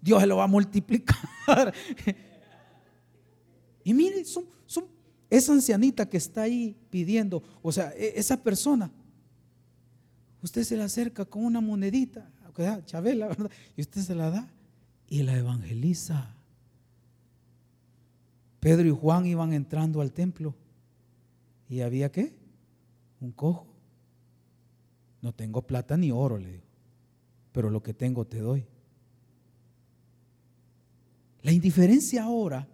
[0.00, 1.74] Dios se lo va a multiplicar.
[3.84, 4.86] y mire, son, son,
[5.28, 8.90] esa ancianita que está ahí pidiendo, o sea, e, esa persona,
[10.42, 12.30] usted se le acerca con una monedita,
[12.84, 13.50] Chabela, ¿verdad?
[13.76, 14.52] Y usted se la da
[15.08, 16.36] y la evangeliza.
[18.60, 20.54] Pedro y Juan iban entrando al templo
[21.68, 22.36] y había qué?
[23.20, 23.66] Un cojo.
[25.22, 26.64] No tengo plata ni oro, le digo,
[27.52, 28.66] pero lo que tengo te doy.
[31.42, 32.68] La indiferencia ahora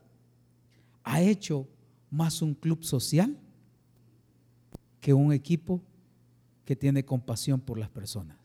[1.05, 1.69] ha hecho
[2.11, 3.39] más un club social
[5.01, 5.81] que un equipo
[6.65, 8.37] que tiene compasión por las personas.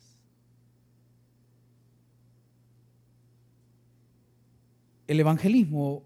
[5.07, 6.03] El evangelismo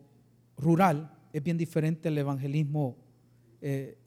[0.58, 2.96] rural es bien diferente el evangelismo,
[3.60, 3.98] eh,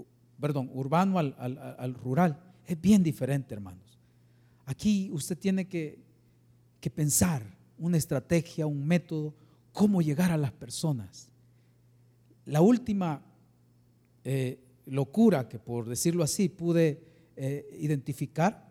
[0.41, 2.41] perdón, urbano al, rural.
[2.64, 3.99] Es bien diferente, hermanos.
[4.64, 5.99] Aquí usted tiene que,
[6.95, 7.43] pensar
[7.77, 9.35] una estrategia, un método,
[9.75, 11.29] cómo llegar a las personas.
[12.47, 13.21] La última
[14.25, 17.03] eh, locura que, por decirlo así, pude
[17.37, 18.67] eh, identificar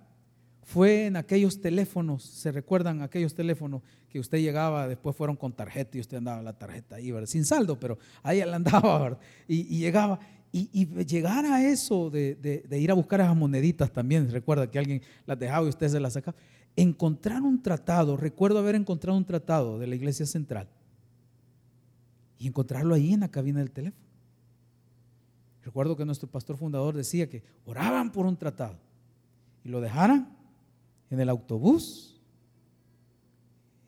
[0.67, 5.97] fue en aquellos teléfonos, ¿se recuerdan aquellos teléfonos que usted llegaba, después fueron con tarjeta
[5.97, 10.19] y usted andaba la tarjeta ahí, sin saldo, pero ahí él andaba, Y, llegaba,
[10.51, 15.39] y, llegar a eso de, ir a buscar esas moneditas también, recuerda que alguien las
[15.39, 16.35] dejaba y usted se las sacaba,
[16.75, 20.67] encontrar un tratado, recuerdo haber encontrado un tratado de la iglesia central,
[22.37, 24.03] y encontrarlo ahí en la cabina del teléfono.
[25.63, 28.77] Recuerdo que nuestro pastor fundador decía que oraban por un tratado
[29.63, 30.36] y lo dejaran
[31.09, 32.19] en el autobús,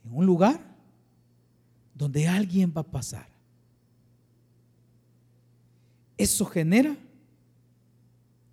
[0.05, 0.59] en un lugar
[1.93, 3.27] donde alguien va a pasar.
[6.17, 6.97] Eso genera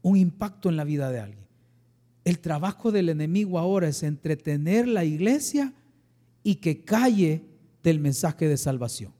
[0.02, 1.46] un impacto en la vida de alguien.
[2.24, 5.72] El trabajo del enemigo ahora es entretener la iglesia
[6.42, 7.44] y que calle
[7.82, 9.12] del mensaje de salvación.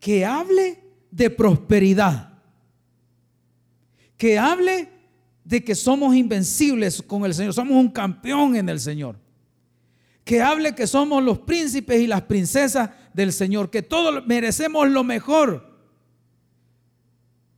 [0.00, 2.38] Que hable de prosperidad.
[4.16, 4.90] Que hable
[5.48, 9.16] de que somos invencibles con el Señor, somos un campeón en el Señor.
[10.22, 15.04] Que hable que somos los príncipes y las princesas del Señor, que todos merecemos lo
[15.04, 15.66] mejor.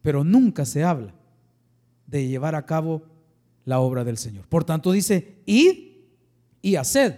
[0.03, 1.13] Pero nunca se habla
[2.07, 3.03] de llevar a cabo
[3.65, 4.47] la obra del Señor.
[4.47, 5.97] Por tanto dice, id
[6.63, 7.17] y haced.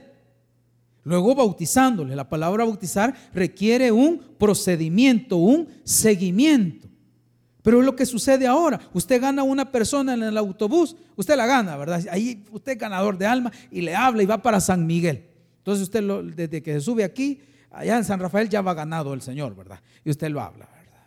[1.04, 2.16] Luego bautizándole.
[2.16, 6.88] La palabra bautizar requiere un procedimiento, un seguimiento.
[7.62, 8.80] Pero es lo que sucede ahora.
[8.92, 12.04] Usted gana a una persona en el autobús, usted la gana, ¿verdad?
[12.10, 15.28] Ahí usted es ganador de alma y le habla y va para San Miguel.
[15.58, 16.02] Entonces usted
[16.34, 19.80] desde que se sube aquí, allá en San Rafael ya va ganado el Señor, ¿verdad?
[20.04, 21.06] Y usted lo habla, ¿verdad?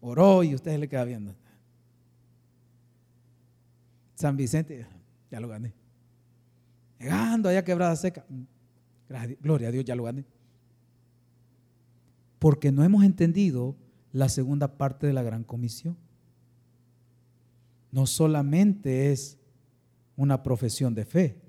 [0.00, 1.34] Oró y usted le queda viendo.
[4.14, 4.86] San Vicente,
[5.30, 5.72] ya lo gané.
[7.00, 8.24] Llegando allá quebrada seca.
[9.40, 10.24] Gloria a Dios, ya lo gané.
[12.38, 13.74] Porque no hemos entendido
[14.12, 15.96] la segunda parte de la gran comisión.
[17.92, 19.38] No solamente es
[20.16, 21.40] una profesión de fe,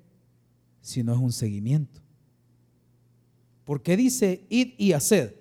[0.82, 2.02] sino es un seguimiento.
[3.66, 5.36] Porque dice id y haced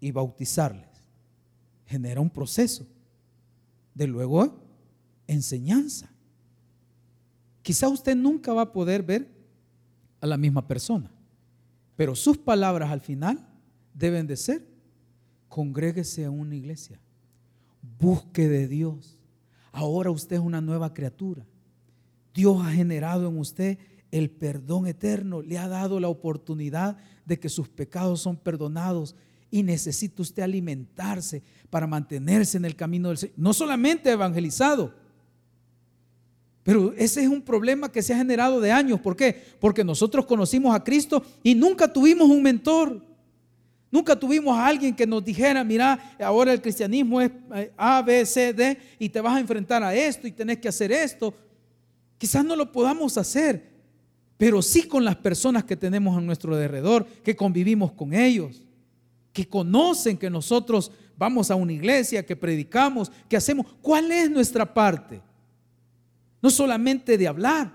[0.00, 0.88] y bautizarles.
[1.86, 2.86] Genera un proceso
[3.94, 4.60] de luego
[5.26, 6.10] enseñanza.
[7.62, 9.30] Quizá usted nunca va a poder ver
[10.20, 11.10] a la misma persona,
[11.96, 13.46] pero sus palabras al final
[13.94, 14.73] deben de ser
[15.54, 16.98] congréguese a una iglesia,
[18.00, 19.16] busque de Dios.
[19.70, 21.46] Ahora usted es una nueva criatura.
[22.34, 23.78] Dios ha generado en usted
[24.10, 29.14] el perdón eterno, le ha dado la oportunidad de que sus pecados son perdonados
[29.48, 33.36] y necesita usted alimentarse para mantenerse en el camino del Señor.
[33.38, 34.92] No solamente evangelizado,
[36.64, 38.98] pero ese es un problema que se ha generado de años.
[38.98, 39.40] ¿Por qué?
[39.60, 43.13] Porque nosotros conocimos a Cristo y nunca tuvimos un mentor.
[43.94, 48.26] Nunca tuvimos a alguien que nos dijera, mira, ahora el cristianismo es eh, A, B,
[48.26, 51.32] C, D y te vas a enfrentar a esto y tenés que hacer esto.
[52.18, 53.70] Quizás no lo podamos hacer,
[54.36, 58.64] pero sí con las personas que tenemos a nuestro alrededor, que convivimos con ellos,
[59.32, 63.64] que conocen que nosotros vamos a una iglesia, que predicamos, que hacemos.
[63.80, 65.20] ¿Cuál es nuestra parte?
[66.42, 67.72] No solamente de hablar,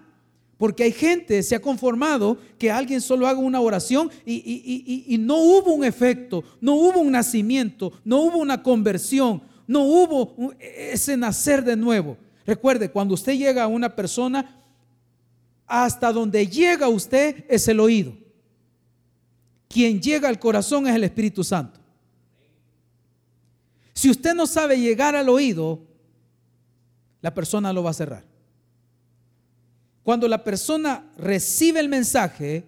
[0.59, 5.73] porque hay gente, se ha conformado que alguien solo haga una oración y, no hubo
[5.73, 11.77] un efecto, no hubo un nacimiento, no hubo una conversión, no hubo ese nacer de
[11.77, 12.17] nuevo.
[12.45, 14.61] Recuerde, cuando usted llega a una persona,
[15.65, 18.11] hasta donde llega usted es el oído.
[19.69, 21.79] Quien llega al corazón es el Espíritu Santo.
[23.93, 25.79] Si usted no sabe llegar al oído,
[27.21, 28.25] la persona lo va a cerrar.
[30.09, 32.67] Cuando la persona recibe el mensaje,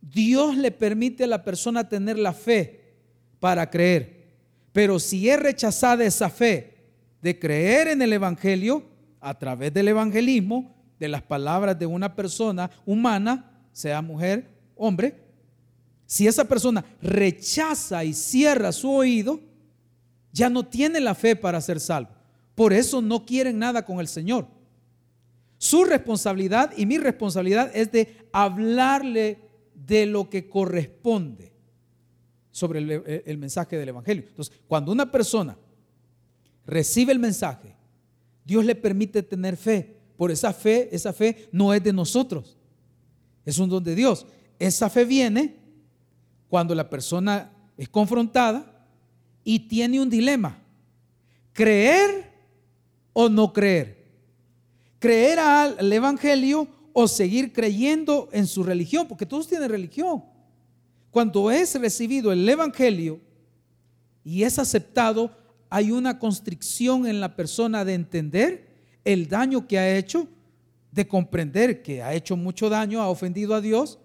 [0.00, 2.94] Dios le permite a la persona tener la fe
[3.38, 4.24] para creer.
[4.72, 6.78] Pero si es rechazada esa fe
[7.20, 8.84] de creer en el Evangelio,
[9.20, 15.14] a través del evangelismo, de las palabras de una persona humana, sea mujer, hombre,
[16.06, 19.40] si esa persona rechaza y cierra su oído,
[20.32, 22.12] ya no tiene la fe para ser salvo.
[22.54, 24.56] Por eso no quieren nada con el Señor.
[25.58, 29.38] Su responsabilidad y mi responsabilidad es de hablarle
[29.74, 31.52] de lo que corresponde
[32.52, 32.78] sobre
[33.26, 34.24] el, mensaje del Evangelio.
[34.28, 35.58] Entonces, cuando una persona
[36.64, 37.74] recibe el mensaje,
[38.44, 39.96] Dios le permite tener fe.
[40.16, 42.56] Por esa fe, esa fe no es de nosotros,
[43.44, 44.26] es un don de Dios.
[44.58, 45.56] Esa fe viene
[46.48, 48.86] cuando la persona es confrontada
[49.44, 50.60] y tiene un dilema,
[51.52, 52.32] creer
[53.12, 53.97] o no creer
[54.98, 60.24] creer al Evangelio o seguir creyendo en su religión, porque todos tienen religión.
[61.10, 63.20] Cuando es recibido el Evangelio
[64.24, 65.30] y es aceptado,
[65.70, 68.68] hay una constricción en la persona de entender
[69.04, 70.28] el daño que ha hecho,
[70.90, 73.98] de comprender que ha hecho mucho daño, ha ofendido a Dios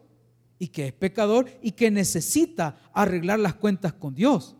[0.59, 4.55] y que es pecador y que necesita arreglar las cuentas con Dios.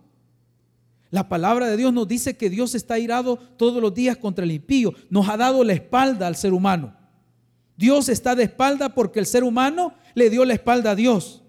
[1.14, 4.52] La palabra de Dios nos dice que Dios está irado todos los días contra el
[4.52, 4.96] impío.
[5.12, 6.98] Nos ha dado la espalda al ser humano.
[7.78, 11.44] Dios está de espalda porque el ser humano le dio la espalda a Dios.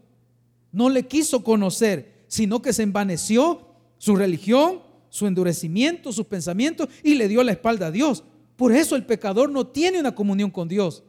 [0.71, 7.15] No le quiso conocer, sino que se envaneció su religión, su endurecimiento, sus pensamientos y
[7.15, 8.23] le dio la espalda a Dios.
[8.57, 11.05] Por eso el pecador no tiene una comunión con Dios.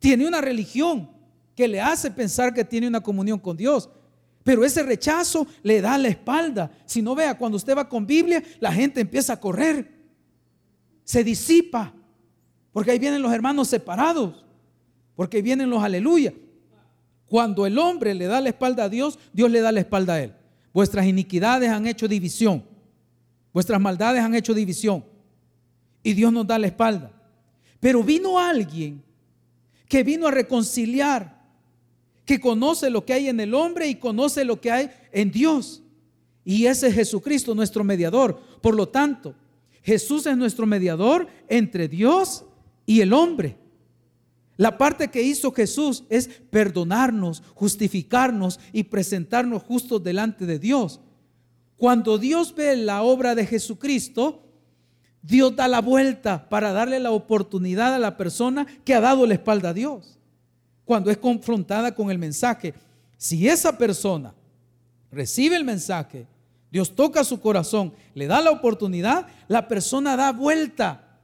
[0.00, 1.08] Tiene una religión
[1.54, 3.88] que le hace pensar que tiene una comunión con Dios.
[4.46, 6.70] Pero ese rechazo le da la espalda.
[6.84, 9.90] Si no vea, cuando usted va con Biblia, la gente empieza a correr.
[11.02, 11.92] Se disipa.
[12.70, 14.44] Porque ahí vienen los hermanos separados.
[15.16, 16.32] Porque ahí vienen los aleluya.
[17.26, 20.22] Cuando el hombre le da la espalda a Dios, Dios le da la espalda a
[20.22, 20.32] él.
[20.72, 22.62] Vuestras iniquidades han hecho división.
[23.52, 25.04] Vuestras maldades han hecho división.
[26.04, 27.10] Y Dios nos da la espalda.
[27.80, 29.02] Pero vino alguien
[29.88, 31.35] que vino a reconciliar
[32.26, 35.82] que conoce lo que hay en el hombre y conoce lo que hay en Dios.
[36.44, 38.38] Y ese es Jesucristo, nuestro mediador.
[38.60, 39.34] Por lo tanto,
[39.82, 42.44] Jesús es nuestro mediador entre Dios
[42.84, 43.56] y el hombre.
[44.56, 51.00] La parte que hizo Jesús es perdonarnos, justificarnos y presentarnos justos delante de Dios.
[51.76, 54.42] Cuando Dios ve la obra de Jesucristo,
[55.22, 59.34] Dios da la vuelta para darle la oportunidad a la persona que ha dado la
[59.34, 60.15] espalda a Dios.
[60.86, 62.72] Cuando es confrontada con el mensaje,
[63.18, 64.32] si esa persona
[65.10, 66.26] recibe el mensaje,
[66.70, 71.18] Dios toca su corazón, le da la oportunidad, la persona da vuelta.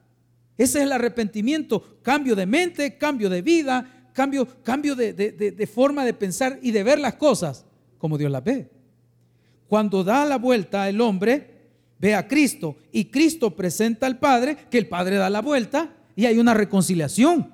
[0.58, 6.14] Ese es el arrepentimiento, cambio de mente, cambio de vida, cambio, cambio de, forma de
[6.14, 7.64] pensar y de ver las cosas
[7.98, 8.68] como Dios las ve.
[9.68, 11.50] Cuando da la vuelta el hombre,
[12.00, 16.26] ve a Cristo y Cristo presenta al Padre, que el Padre da la vuelta y
[16.26, 17.48] hay una reconciliación.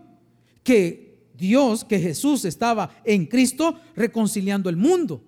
[0.62, 1.07] Que
[1.38, 5.22] Dios, que Jesús estaba en Cristo reconciliando el mundo.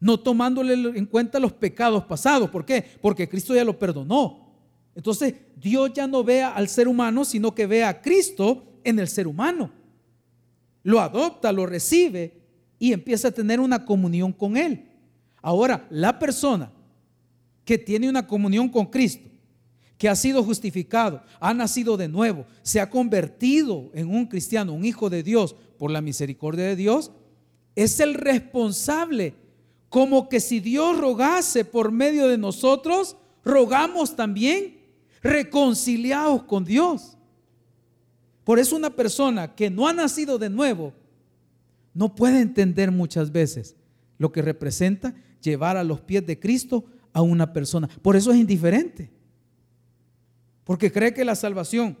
[0.00, 2.48] No tomándole en cuenta los pecados pasados.
[2.48, 2.82] ¿Por qué?
[3.02, 4.50] Porque Cristo ya lo perdonó.
[4.94, 9.06] Entonces Dios ya no ve al ser humano, sino que ve a Cristo en el
[9.06, 9.70] ser humano.
[10.82, 12.40] Lo adopta, lo recibe
[12.78, 14.88] y empieza a tener una comunión con Él.
[15.42, 16.72] Ahora, la persona
[17.64, 19.29] que tiene una comunión con Cristo,
[20.00, 24.86] que ha sido justificado, ha nacido de nuevo, se ha convertido en un cristiano, un
[24.86, 27.12] hijo de Dios por la misericordia de Dios,
[27.76, 29.34] es el responsable.
[29.90, 34.78] Como que si Dios rogase por medio de nosotros, rogamos también
[35.22, 37.18] reconciliados con Dios.
[38.42, 40.94] Por eso una persona que no ha nacido de nuevo
[41.92, 43.76] no puede entender muchas veces
[44.16, 47.86] lo que representa llevar a los pies de Cristo a una persona.
[48.00, 49.19] Por eso es indiferente.
[50.70, 51.96] Porque cree que la salvación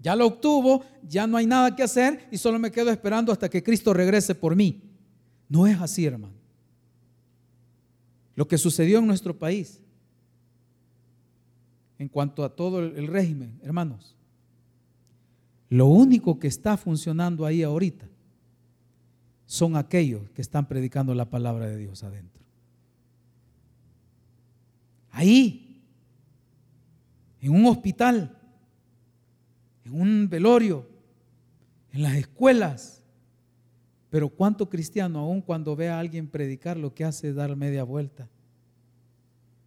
[0.00, 3.50] ya lo obtuvo, ya no hay nada que hacer y solo me quedo esperando hasta
[3.50, 4.80] que Cristo regrese por mí.
[5.50, 6.32] No es así, hermano.
[8.34, 9.82] Lo que sucedió en nuestro país
[11.98, 14.16] en cuanto a todo el régimen, hermanos,
[15.68, 18.08] lo único que está funcionando ahí ahorita
[19.44, 22.42] son aquellos que están predicando la palabra de Dios adentro.
[25.10, 25.69] Ahí,
[27.40, 28.38] en un hospital,
[29.84, 30.86] en un velorio,
[31.92, 33.04] en las escuelas.
[34.10, 37.84] Pero cuánto cristiano, aun cuando ve a alguien predicar, lo que hace es dar media
[37.84, 38.28] vuelta.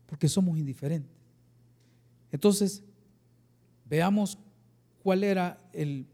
[0.05, 1.11] Porque somos indiferentes.
[2.31, 2.83] Entonces,
[3.85, 4.37] veamos
[5.01, 6.07] cuál era el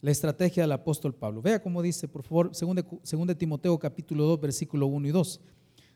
[0.00, 1.42] la estrategia del apóstol Pablo.
[1.42, 5.40] Vea cómo dice, por favor, 2 Timoteo capítulo 2, versículo 1 y 2.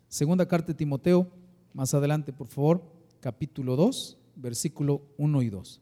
[0.09, 1.29] Segunda carta de Timoteo,
[1.73, 2.83] más adelante, por favor,
[3.21, 5.81] capítulo 2, versículo 1 y 2.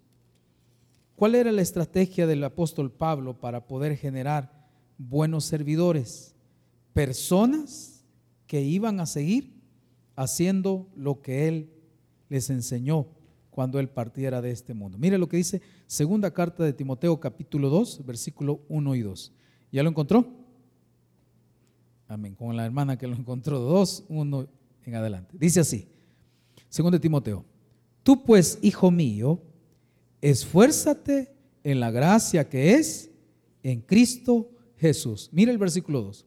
[1.17, 6.35] ¿Cuál era la estrategia del apóstol Pablo para poder generar buenos servidores?
[6.93, 8.05] Personas
[8.47, 9.53] que iban a seguir
[10.17, 11.71] haciendo lo que él
[12.29, 13.07] les enseñó
[13.51, 14.97] cuando él partiera de este mundo.
[14.99, 19.33] Mire lo que dice segunda carta de Timoteo capítulo 2, versículo 1 y 2.
[19.73, 20.27] ¿Ya lo encontró?
[22.09, 22.35] Amén.
[22.35, 24.49] Con la hermana que lo encontró, 2, 1
[24.87, 25.37] en adelante.
[25.39, 25.87] Dice así,
[26.69, 27.45] segundo Timoteo,
[28.03, 29.41] tú pues, hijo mío,
[30.21, 31.33] esfuérzate
[31.65, 33.11] en la gracia que es
[33.63, 35.29] en Cristo Jesús.
[35.33, 36.27] Mire el versículo 2.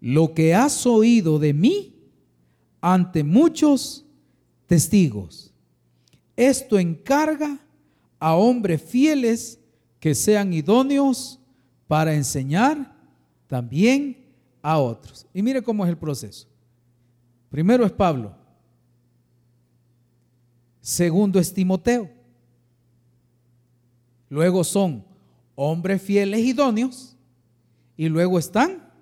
[0.00, 1.94] Lo que has oído de mí
[2.80, 4.04] ante muchos
[4.66, 5.54] testigos
[6.36, 7.58] esto encarga
[8.18, 9.60] a hombres fieles
[10.00, 11.40] que sean idóneos
[11.86, 12.94] para enseñar
[13.46, 14.24] también
[14.62, 15.26] a otros.
[15.32, 16.48] Y mire cómo es el proceso.
[17.50, 18.34] Primero es Pablo.
[20.84, 22.10] Segundo es Timoteo.
[24.28, 25.02] Luego son
[25.54, 27.16] hombres fieles idóneos.
[27.96, 28.92] Y luego están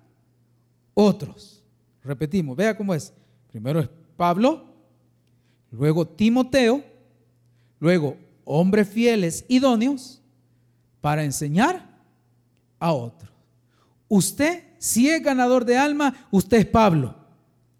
[0.93, 1.61] otros.
[2.01, 3.11] Repetimos, vea cómo es.
[3.51, 4.65] Primero es Pablo,
[5.71, 6.83] luego Timoteo,
[7.83, 8.15] Luego,
[8.45, 10.21] hombres fieles, idóneos,
[11.01, 11.85] para enseñar
[12.79, 13.29] a otros.
[14.07, 17.13] Usted, si es ganador de alma, usted es Pablo.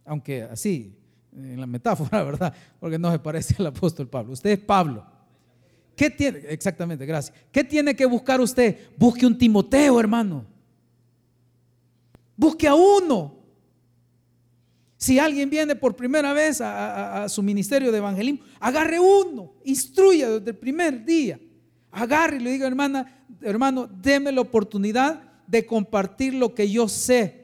[0.03, 0.93] Aunque así,
[1.35, 2.53] en la metáfora, ¿verdad?
[2.79, 4.33] Porque no se parece al apóstol Pablo.
[4.33, 5.05] Usted es Pablo.
[5.95, 6.39] ¿Qué tiene?
[6.49, 7.35] Exactamente, gracias.
[7.51, 8.77] ¿Qué tiene que buscar usted?
[8.97, 10.45] Busque un Timoteo, hermano.
[12.35, 13.43] Busque a uno.
[14.97, 20.51] Si alguien viene por primera vez a, su ministerio de evangelismo, agarre uno, instruya desde
[20.51, 21.39] el primer día.
[21.91, 27.42] Agarre y le diga, hermana, hermano, déme la oportunidad de compartir lo que yo sé.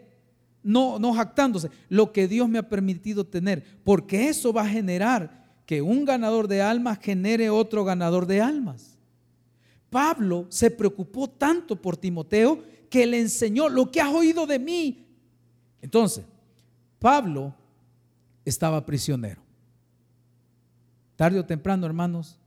[0.61, 3.63] No, no jactándose, lo que Dios me ha permitido tener.
[3.83, 8.97] Porque eso va a generar que un ganador de almas genere otro ganador de almas.
[9.89, 15.05] Pablo se preocupó tanto por Timoteo que le enseñó lo que has oído de mí.
[15.81, 16.25] Entonces,
[16.99, 17.53] Pablo
[18.43, 19.41] estaba prisionero.
[21.15, 22.39] Tarde o temprano, hermanos,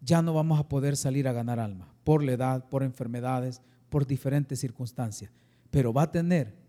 [0.00, 4.06] ya no vamos a poder salir a ganar alma por la edad, por enfermedades, por
[4.06, 5.30] diferentes circunstancias.
[5.70, 6.61] Pero va a tener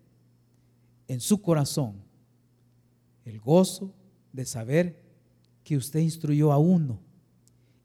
[1.08, 1.95] en su corazón
[3.26, 3.93] el gozo
[4.32, 5.01] de saber
[5.64, 6.99] que usted instruyó a uno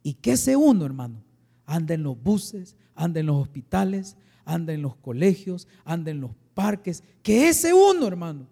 [0.02, 1.22] y que ese uno, hermano,
[1.66, 6.30] anda en los buses, anda en los hospitales, anda en los colegios, anda en los
[6.54, 8.48] parques, que ese uno, hermano,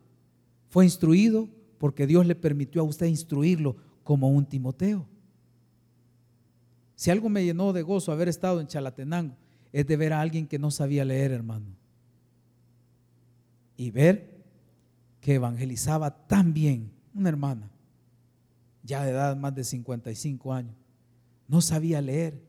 [0.69, 1.49] fue instruido
[1.79, 5.07] porque Dios le permitió a usted instruirlo como un Timoteo.
[6.95, 9.37] Si algo me llenó de gozo haber estado en Chalatenango,
[9.73, 11.67] es de ver a alguien que no sabía leer, hermano.
[13.77, 14.36] Y ver
[15.27, 17.69] que evangelizaba tan bien, una hermana,
[18.85, 20.77] ya de edad más de 55 años,
[21.49, 22.41] no sabía leer.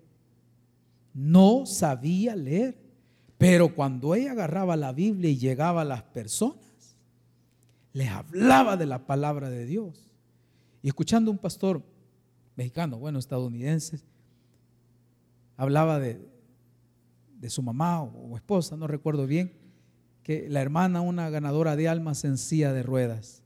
[1.12, 2.78] No sabía leer.
[3.40, 6.96] Pero cuando ella agarraba la Biblia y llegaba a las personas,
[7.94, 10.14] les hablaba de la palabra de Dios.
[10.84, 11.82] Y escuchando un pastor
[12.56, 14.02] mexicano, bueno, estadounidense,
[15.56, 16.22] hablaba de,
[17.40, 19.52] de su mamá o, esposa, no recuerdo bien,
[20.28, 23.44] que la hermana, una ganadora de almas sencilla de ruedas,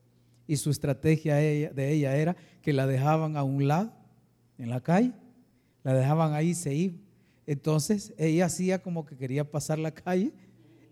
[0.48, 3.94] y su estrategia de ella era que la dejaban a un lado,
[4.58, 5.14] en la calle,
[5.84, 6.98] la dejaban ahí, se iba.
[7.46, 10.34] Entonces ella hacía como que quería pasar la calle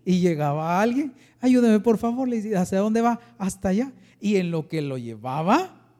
[0.04, 3.18] y llegaba alguien, ayúdeme por favor, le decía, ¿hacia dónde va?
[3.36, 3.92] Hasta allá.
[4.20, 5.90] Y en lo que lo llevaba,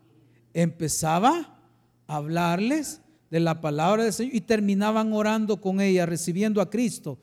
[0.54, 1.58] empezaba
[2.06, 7.18] a hablarles de la palabra del Señor y terminaban orando con ella, recibiendo a Cristo.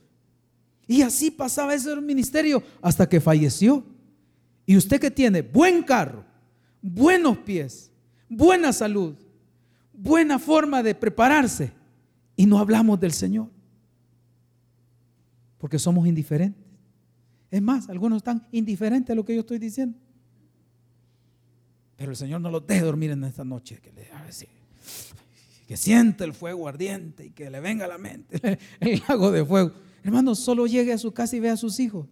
[0.88, 3.84] Y así pasaba ese ministerio hasta que falleció.
[4.66, 6.24] Y usted que tiene buen carro,
[6.82, 7.92] buenos pies,
[8.30, 9.16] buena salud,
[9.94, 11.72] buena forma de prepararse
[12.36, 13.50] y no hablamos del Señor.
[15.58, 16.64] Porque somos indiferentes.
[17.50, 19.98] Es más, algunos están indiferentes a lo que yo estoy diciendo.
[21.96, 23.80] Pero el Señor no los deje dormir en esta noche.
[23.82, 24.08] Que, le,
[25.68, 29.44] que siente el fuego ardiente y que le venga a la mente el lago de
[29.44, 29.72] fuego.
[30.08, 32.08] Hermano, solo llegue a su casa y vea a sus hijos.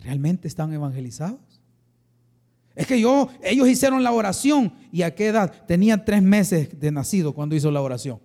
[0.00, 1.40] ¿Realmente están evangelizados?
[2.74, 5.64] Es que yo, ellos hicieron la oración y a qué edad?
[5.66, 8.20] Tenían tres meses de nacido cuando hizo la oración.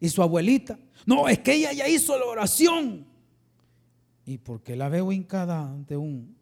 [0.00, 3.06] Y su abuelita, no, es que ella ya hizo la oración.
[4.26, 6.34] ¿Y por qué la veo hincada ante un...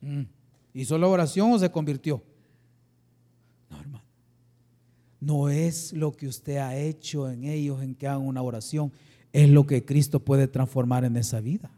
[0.00, 0.22] Mm,
[0.74, 2.24] ¿Hizo la oración o se convirtió?
[5.20, 8.92] No, es lo que usted ha hecho en ellos en que hagan una oración,
[9.32, 11.70] es lo que Cristo puede transformar en esa vida.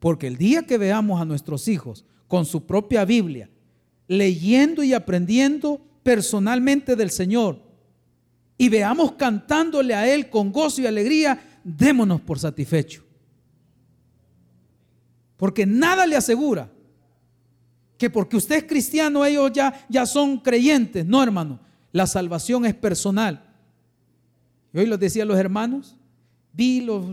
[0.00, 3.50] Porque el día que veamos a nuestros hijos con su propia Biblia,
[4.08, 7.62] leyendo y aprendiendo personalmente del Señor,
[8.56, 13.04] y veamos cantándole a Él con gozo y alegría, démonos por satisfecho.
[15.36, 16.70] Porque nada le asegura
[17.98, 21.04] que porque usted es cristiano ellos ya, ya son creyentes.
[21.04, 21.60] No, hermano,
[21.94, 23.40] la salvación es personal.
[24.72, 25.96] Y hoy lo decía los hermanos,
[26.52, 27.06] vi los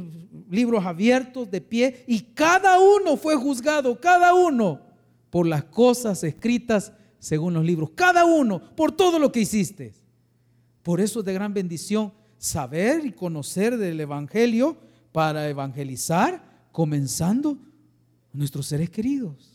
[0.49, 4.81] libros abiertos de pie y cada uno fue juzgado, cada uno
[5.29, 9.93] por las cosas escritas según los libros, cada uno por todo lo que hiciste.
[10.81, 14.77] Por eso es de gran bendición saber y conocer del Evangelio
[15.11, 17.55] para evangelizar, comenzando
[18.33, 19.47] nuestros seres queridos.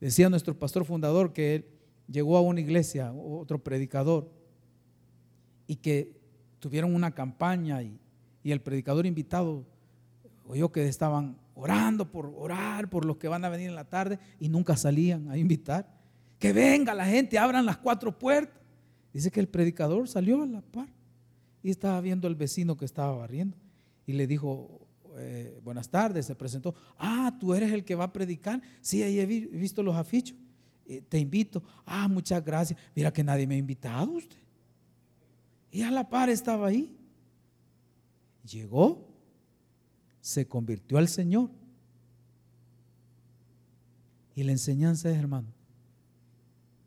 [0.00, 1.75] Decía nuestro pastor fundador que él
[2.08, 4.30] llegó a una iglesia, otro predicador,
[5.66, 6.20] y que
[6.58, 7.98] tuvieron una campaña y,
[8.44, 9.66] el predicador invitado
[10.46, 14.20] oyó que estaban orando por orar por los que van a venir en la tarde
[14.38, 15.92] y nunca salían a invitar.
[16.38, 18.62] Que venga la gente, abran las cuatro puertas.
[19.12, 20.88] Dice que el predicador salió a la par
[21.60, 23.56] y estaba viendo al vecino que estaba barriendo
[24.06, 24.86] y le dijo,
[25.18, 29.18] eh, buenas tardes, se presentó, ah, tú eres el que va a predicar, sí, ahí
[29.18, 30.36] he visto los afichos,
[30.88, 34.36] eh, te invito, ah, muchas gracias, mira que nadie me ha invitado usted.
[35.70, 36.96] Y a la par estaba ahí.
[38.44, 39.06] Llegó,
[40.20, 41.50] se convirtió al Señor.
[44.34, 45.48] Y la enseñanza es, hermano,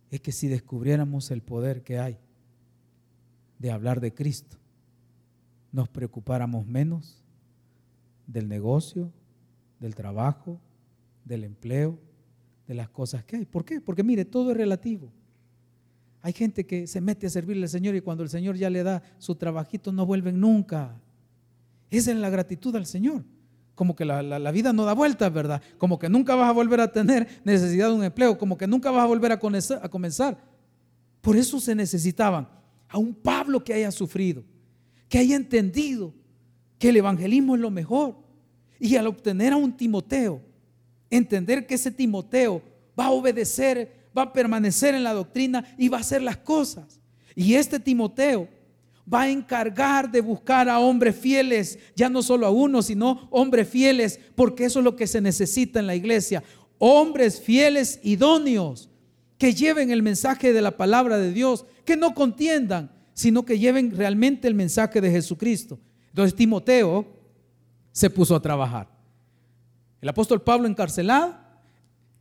[0.09, 2.17] es que si descubriéramos el poder que hay
[3.59, 4.57] de hablar de Cristo,
[5.71, 7.23] nos preocupáramos menos
[8.25, 9.11] del negocio,
[9.79, 10.59] del trabajo,
[11.25, 11.99] del empleo,
[12.69, 13.45] de las cosas que hay.
[13.45, 13.81] ¿Por qué?
[13.81, 15.11] Porque mire, todo es relativo.
[16.21, 18.83] Hay gente que se mete a servirle al Señor y cuando el Señor ya le
[18.83, 20.95] da su trabajito no vuelven nunca.
[21.89, 23.23] Esa es la gratitud al Señor.
[23.73, 25.63] Como que la, vida no da vueltas, ¿verdad?
[25.79, 28.91] Como que nunca vas a volver a tener necesidad de un empleo, como que nunca
[28.91, 29.39] vas a volver a
[29.81, 30.37] a comenzar.
[31.21, 32.47] Por eso se necesitaban
[32.87, 34.43] a un Pablo que haya sufrido,
[35.07, 36.13] que haya entendido
[36.77, 38.15] que el evangelismo es lo mejor.
[38.79, 40.48] Y al obtener a un Timoteo,
[41.09, 42.61] entender que ese Timoteo
[42.97, 46.99] va a obedecer va a permanecer en la doctrina y va a hacer las cosas.
[47.35, 48.47] Y este Timoteo
[49.11, 53.67] va a encargar de buscar a hombres fieles, ya no solo a uno, sino hombres
[53.67, 56.43] fieles, porque eso es lo que se necesita en la iglesia.
[56.77, 58.89] Hombres fieles, idóneos,
[59.37, 63.95] que lleven el mensaje de la palabra de Dios, que no contiendan, sino que lleven
[63.95, 65.79] realmente el mensaje de Jesucristo.
[66.09, 67.07] Entonces Timoteo
[67.91, 68.98] se puso a trabajar.
[70.01, 71.35] El apóstol Pablo encarcelado,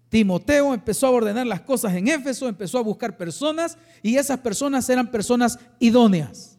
[0.09, 4.89] Timoteo empezó a ordenar las cosas en Éfeso, empezó a buscar personas y esas personas
[4.89, 6.59] eran personas idóneas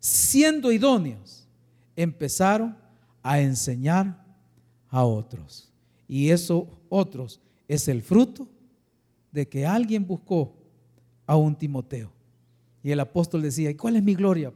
[0.00, 1.46] siendo idóneos,
[1.94, 2.76] empezaron
[3.22, 4.24] a enseñar
[4.88, 5.70] a otros.
[6.08, 8.48] Y eso, otros, es el fruto
[9.30, 10.56] de que alguien buscó
[11.26, 12.10] a un Timoteo.
[12.82, 14.52] Y el apóstol decía, ¿y cuál es mi gloria?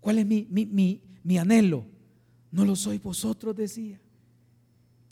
[0.00, 1.86] ¿Cuál es mi, mi, anhelo?
[2.50, 3.98] No lo soy vosotros, decía.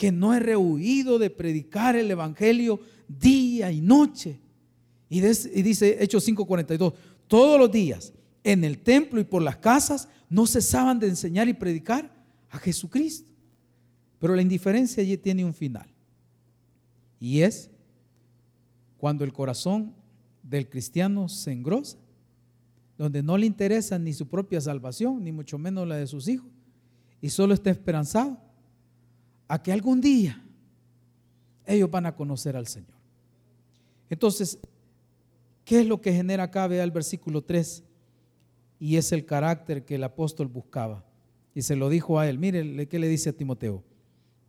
[0.02, 4.40] Que no he rehuido de predicar el Evangelio día y noche.
[5.08, 6.92] Y, dice Hechos 5:42,
[7.28, 11.52] todos los días en el templo y por las casas no cesaban de enseñar y
[11.52, 12.12] predicar
[12.50, 13.30] a Jesucristo.
[14.18, 15.86] Pero la indiferencia allí tiene un final.
[17.20, 17.70] Y es
[18.98, 19.94] cuando el corazón
[20.42, 21.96] del cristiano se engrosa,
[22.98, 26.50] donde no le interesa ni su propia salvación, ni mucho menos la de sus hijos,
[27.20, 28.50] y solo está esperanzado
[29.48, 30.42] a que algún día
[31.66, 32.96] ellos van a conocer al Señor.
[34.08, 34.58] Entonces,
[35.64, 36.66] ¿qué es lo que genera acá?
[36.66, 37.84] Vea el versículo 3
[38.78, 41.04] y es el carácter que el apóstol buscaba.
[41.54, 42.38] Y se lo dijo a él.
[42.38, 43.84] Mire qué le dice a Timoteo.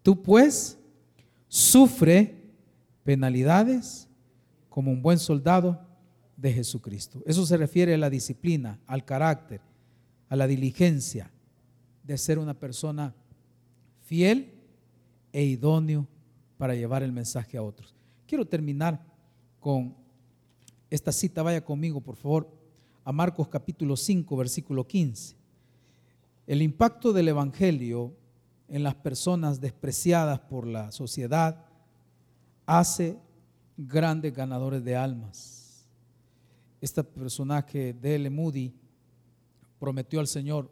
[0.01, 0.77] Tú pues
[1.47, 2.41] sufre
[3.03, 4.07] penalidades
[4.69, 5.79] como un buen soldado
[6.35, 7.21] de Jesucristo.
[7.25, 9.61] Eso se refiere a la disciplina, al carácter,
[10.29, 11.31] a la diligencia
[12.03, 13.13] de ser una persona
[14.01, 14.53] fiel
[15.34, 16.07] e idóneo
[16.57, 17.93] para llevar el mensaje a otros.
[18.25, 19.03] Quiero terminar
[19.59, 19.95] con
[20.89, 21.43] esta cita.
[21.43, 22.49] Vaya conmigo, por favor,
[23.03, 25.36] a Marcos capítulo 5, versículo 15.
[26.47, 28.15] El impacto del Evangelio
[28.67, 31.65] en las personas despreciadas por la sociedad
[32.65, 33.17] hace
[33.77, 35.88] grandes ganadores de almas.
[36.79, 38.29] Este personaje de L.
[38.29, 38.73] Moody
[39.79, 40.71] prometió al Señor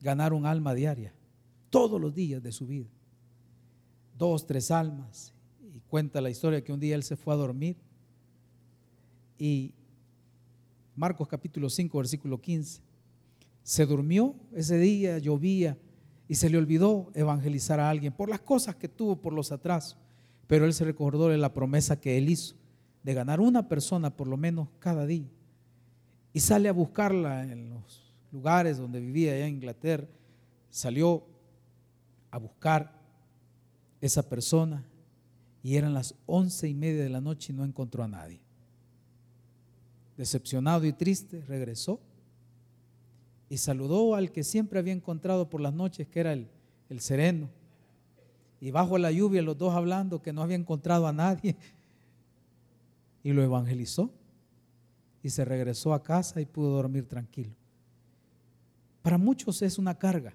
[0.00, 1.12] ganar un alma diaria,
[1.70, 2.88] todos los días de su vida.
[4.16, 5.32] Dos, tres almas.
[5.72, 7.76] Y cuenta la historia que un día él se fue a dormir
[9.38, 9.72] y
[10.96, 12.82] Marcos capítulo 5, versículo 15.
[13.62, 15.78] Se durmió ese día, llovía
[16.26, 19.96] y se le olvidó evangelizar a alguien por las cosas que tuvo, por los atrasos.
[20.48, 22.56] Pero él se recordó de la promesa que él hizo
[23.04, 25.30] de ganar una persona por lo menos cada día.
[26.32, 30.08] Y sale a buscarla en los lugares donde vivía allá en Inglaterra.
[30.68, 31.24] Salió
[32.30, 32.98] a buscar
[34.00, 34.84] esa persona
[35.62, 38.40] y eran las once y media de la noche y no encontró a nadie
[40.18, 42.00] decepcionado y triste, regresó
[43.48, 46.48] y saludó al que siempre había encontrado por las noches, que era el,
[46.90, 47.48] el sereno.
[48.60, 51.56] Y bajo la lluvia los dos hablando que no había encontrado a nadie.
[53.24, 54.10] Y lo evangelizó.
[55.22, 57.52] Y se regresó a casa y pudo dormir tranquilo.
[59.02, 60.34] Para muchos es una carga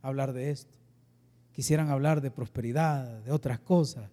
[0.00, 0.72] hablar de esto.
[1.52, 4.10] Quisieran hablar de prosperidad, de otras cosas.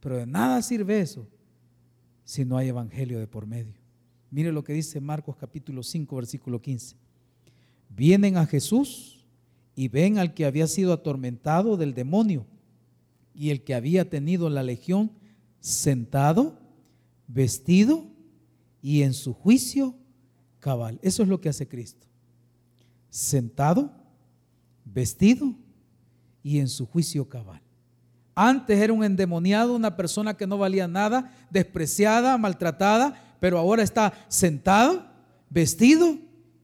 [0.00, 1.26] Pero de nada sirve eso
[2.24, 3.74] si no hay evangelio de por medio.
[4.30, 6.96] Mire lo que dice Marcos capítulo 5, versículo 15.
[7.90, 9.26] Vienen a Jesús
[9.74, 12.46] y ven al que había sido atormentado del demonio
[13.34, 15.12] y el que había tenido la legión
[15.60, 16.58] sentado,
[17.28, 18.06] vestido
[18.80, 19.94] y en su juicio
[20.58, 20.98] cabal.
[21.02, 22.06] Eso es lo que hace Cristo.
[23.10, 23.92] Sentado,
[24.84, 25.54] vestido
[26.42, 27.62] y en su juicio cabal.
[28.34, 34.12] Antes era un endemoniado, una persona que no valía nada, despreciada, maltratada, pero ahora está
[34.28, 35.04] sentado,
[35.50, 36.16] vestido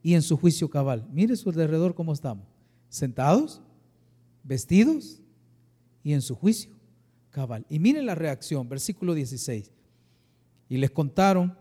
[0.03, 1.07] y en su juicio cabal.
[1.13, 2.47] Mire su alrededor cómo estamos.
[2.89, 3.61] Sentados,
[4.43, 5.21] vestidos
[6.03, 6.73] y en su juicio
[7.31, 7.67] cabal.
[7.69, 9.71] Y mire la reacción, versículo 16.
[10.71, 11.57] Y les contaron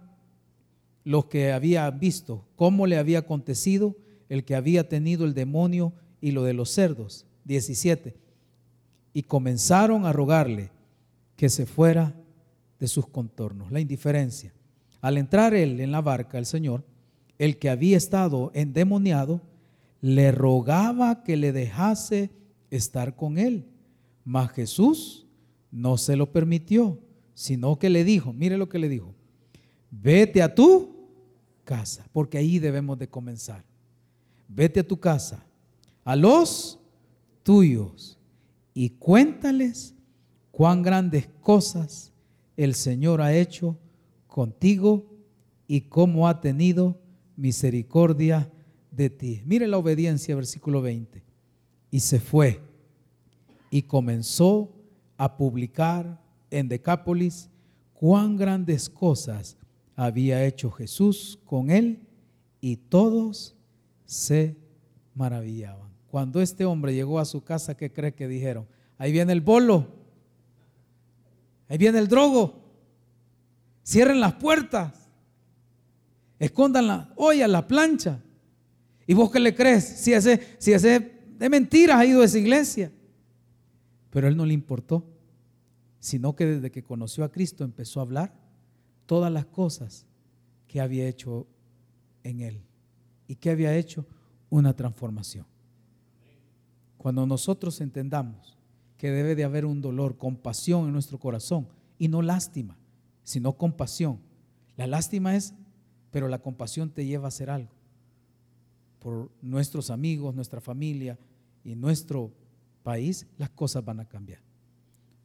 [1.03, 3.95] los que habían visto cómo le había acontecido
[4.29, 7.26] el que había tenido el demonio y lo de los cerdos.
[7.47, 8.15] 17.
[9.13, 10.69] Y comenzaron a rogarle
[11.35, 12.13] que se fuera
[12.79, 13.71] de sus contornos.
[13.71, 14.53] La indiferencia.
[15.01, 16.83] Al entrar él en la barca, el Señor,
[17.37, 19.41] el que había estado endemoniado,
[20.01, 22.31] le rogaba que le dejase
[22.69, 23.65] estar con él.
[24.23, 25.25] Mas Jesús
[25.71, 26.99] no se lo permitió,
[27.33, 29.13] sino que le dijo, mire lo que le dijo,
[29.91, 31.07] vete a tu
[31.63, 33.63] casa, porque ahí debemos de comenzar.
[34.47, 35.45] Vete a tu casa,
[36.03, 36.76] a los
[37.47, 38.19] tuyos,
[38.73, 39.95] y cuéntales
[40.51, 42.11] cuán grandes cosas
[42.57, 43.77] el Señor ha hecho
[44.27, 45.05] contigo
[45.65, 46.99] y cómo ha tenido
[47.37, 48.51] misericordia
[48.91, 49.43] de ti.
[49.45, 51.23] Mire la obediencia, versículo 20.
[51.89, 52.59] Y se fue
[53.69, 54.75] y comenzó
[55.15, 56.21] a publicar
[56.51, 57.49] en Decápolis
[57.93, 59.55] cuán grandes cosas
[59.95, 62.01] había hecho Jesús con él
[62.59, 63.55] y todos
[64.03, 64.57] se
[65.15, 65.86] maravillaban.
[66.09, 68.67] Cuando este hombre llegó a su casa, ¿qué cree que dijeron?
[68.97, 69.87] Ahí viene el bolo,
[71.67, 72.63] ahí viene el drogo,
[73.85, 75.09] cierren las puertas,
[76.39, 78.21] escondan la olla, la plancha.
[79.05, 79.83] ¿Y vos qué le crees?
[79.83, 80.99] Si ese, si ese
[81.37, 82.91] de mentiras ha ido a esa iglesia.
[84.09, 85.05] Pero él no le importó,
[85.99, 88.33] sino que desde que conoció a Cristo empezó a hablar
[89.05, 90.05] todas las cosas
[90.67, 91.47] que había hecho
[92.23, 92.61] en él.
[93.27, 94.05] ¿Y que había hecho?
[94.49, 95.45] Una transformación.
[96.97, 98.57] Cuando nosotros entendamos
[98.97, 101.67] que debe de haber un dolor, compasión en nuestro corazón,
[101.99, 102.77] y no lástima,
[103.23, 104.19] sino compasión.
[104.75, 105.53] La lástima es,
[106.11, 107.77] pero la compasión te lleva a hacer algo
[108.99, 111.17] por nuestros amigos, nuestra familia
[111.63, 112.33] y nuestro
[112.83, 114.41] país, las cosas van a cambiar.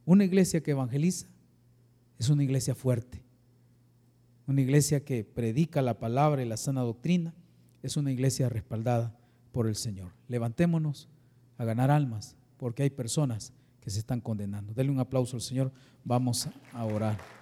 [0.04, 1.26] Una iglesia que evangeliza
[2.18, 3.22] es una iglesia fuerte.
[4.46, 7.34] Una iglesia que predica la palabra y la sana doctrina
[7.82, 9.16] es una iglesia respaldada
[9.52, 10.12] por el Señor.
[10.28, 11.08] Levantémonos
[11.62, 14.74] a ganar almas porque hay personas que se están condenando.
[14.74, 15.72] Denle un aplauso al Señor.
[16.04, 17.41] Vamos a orar.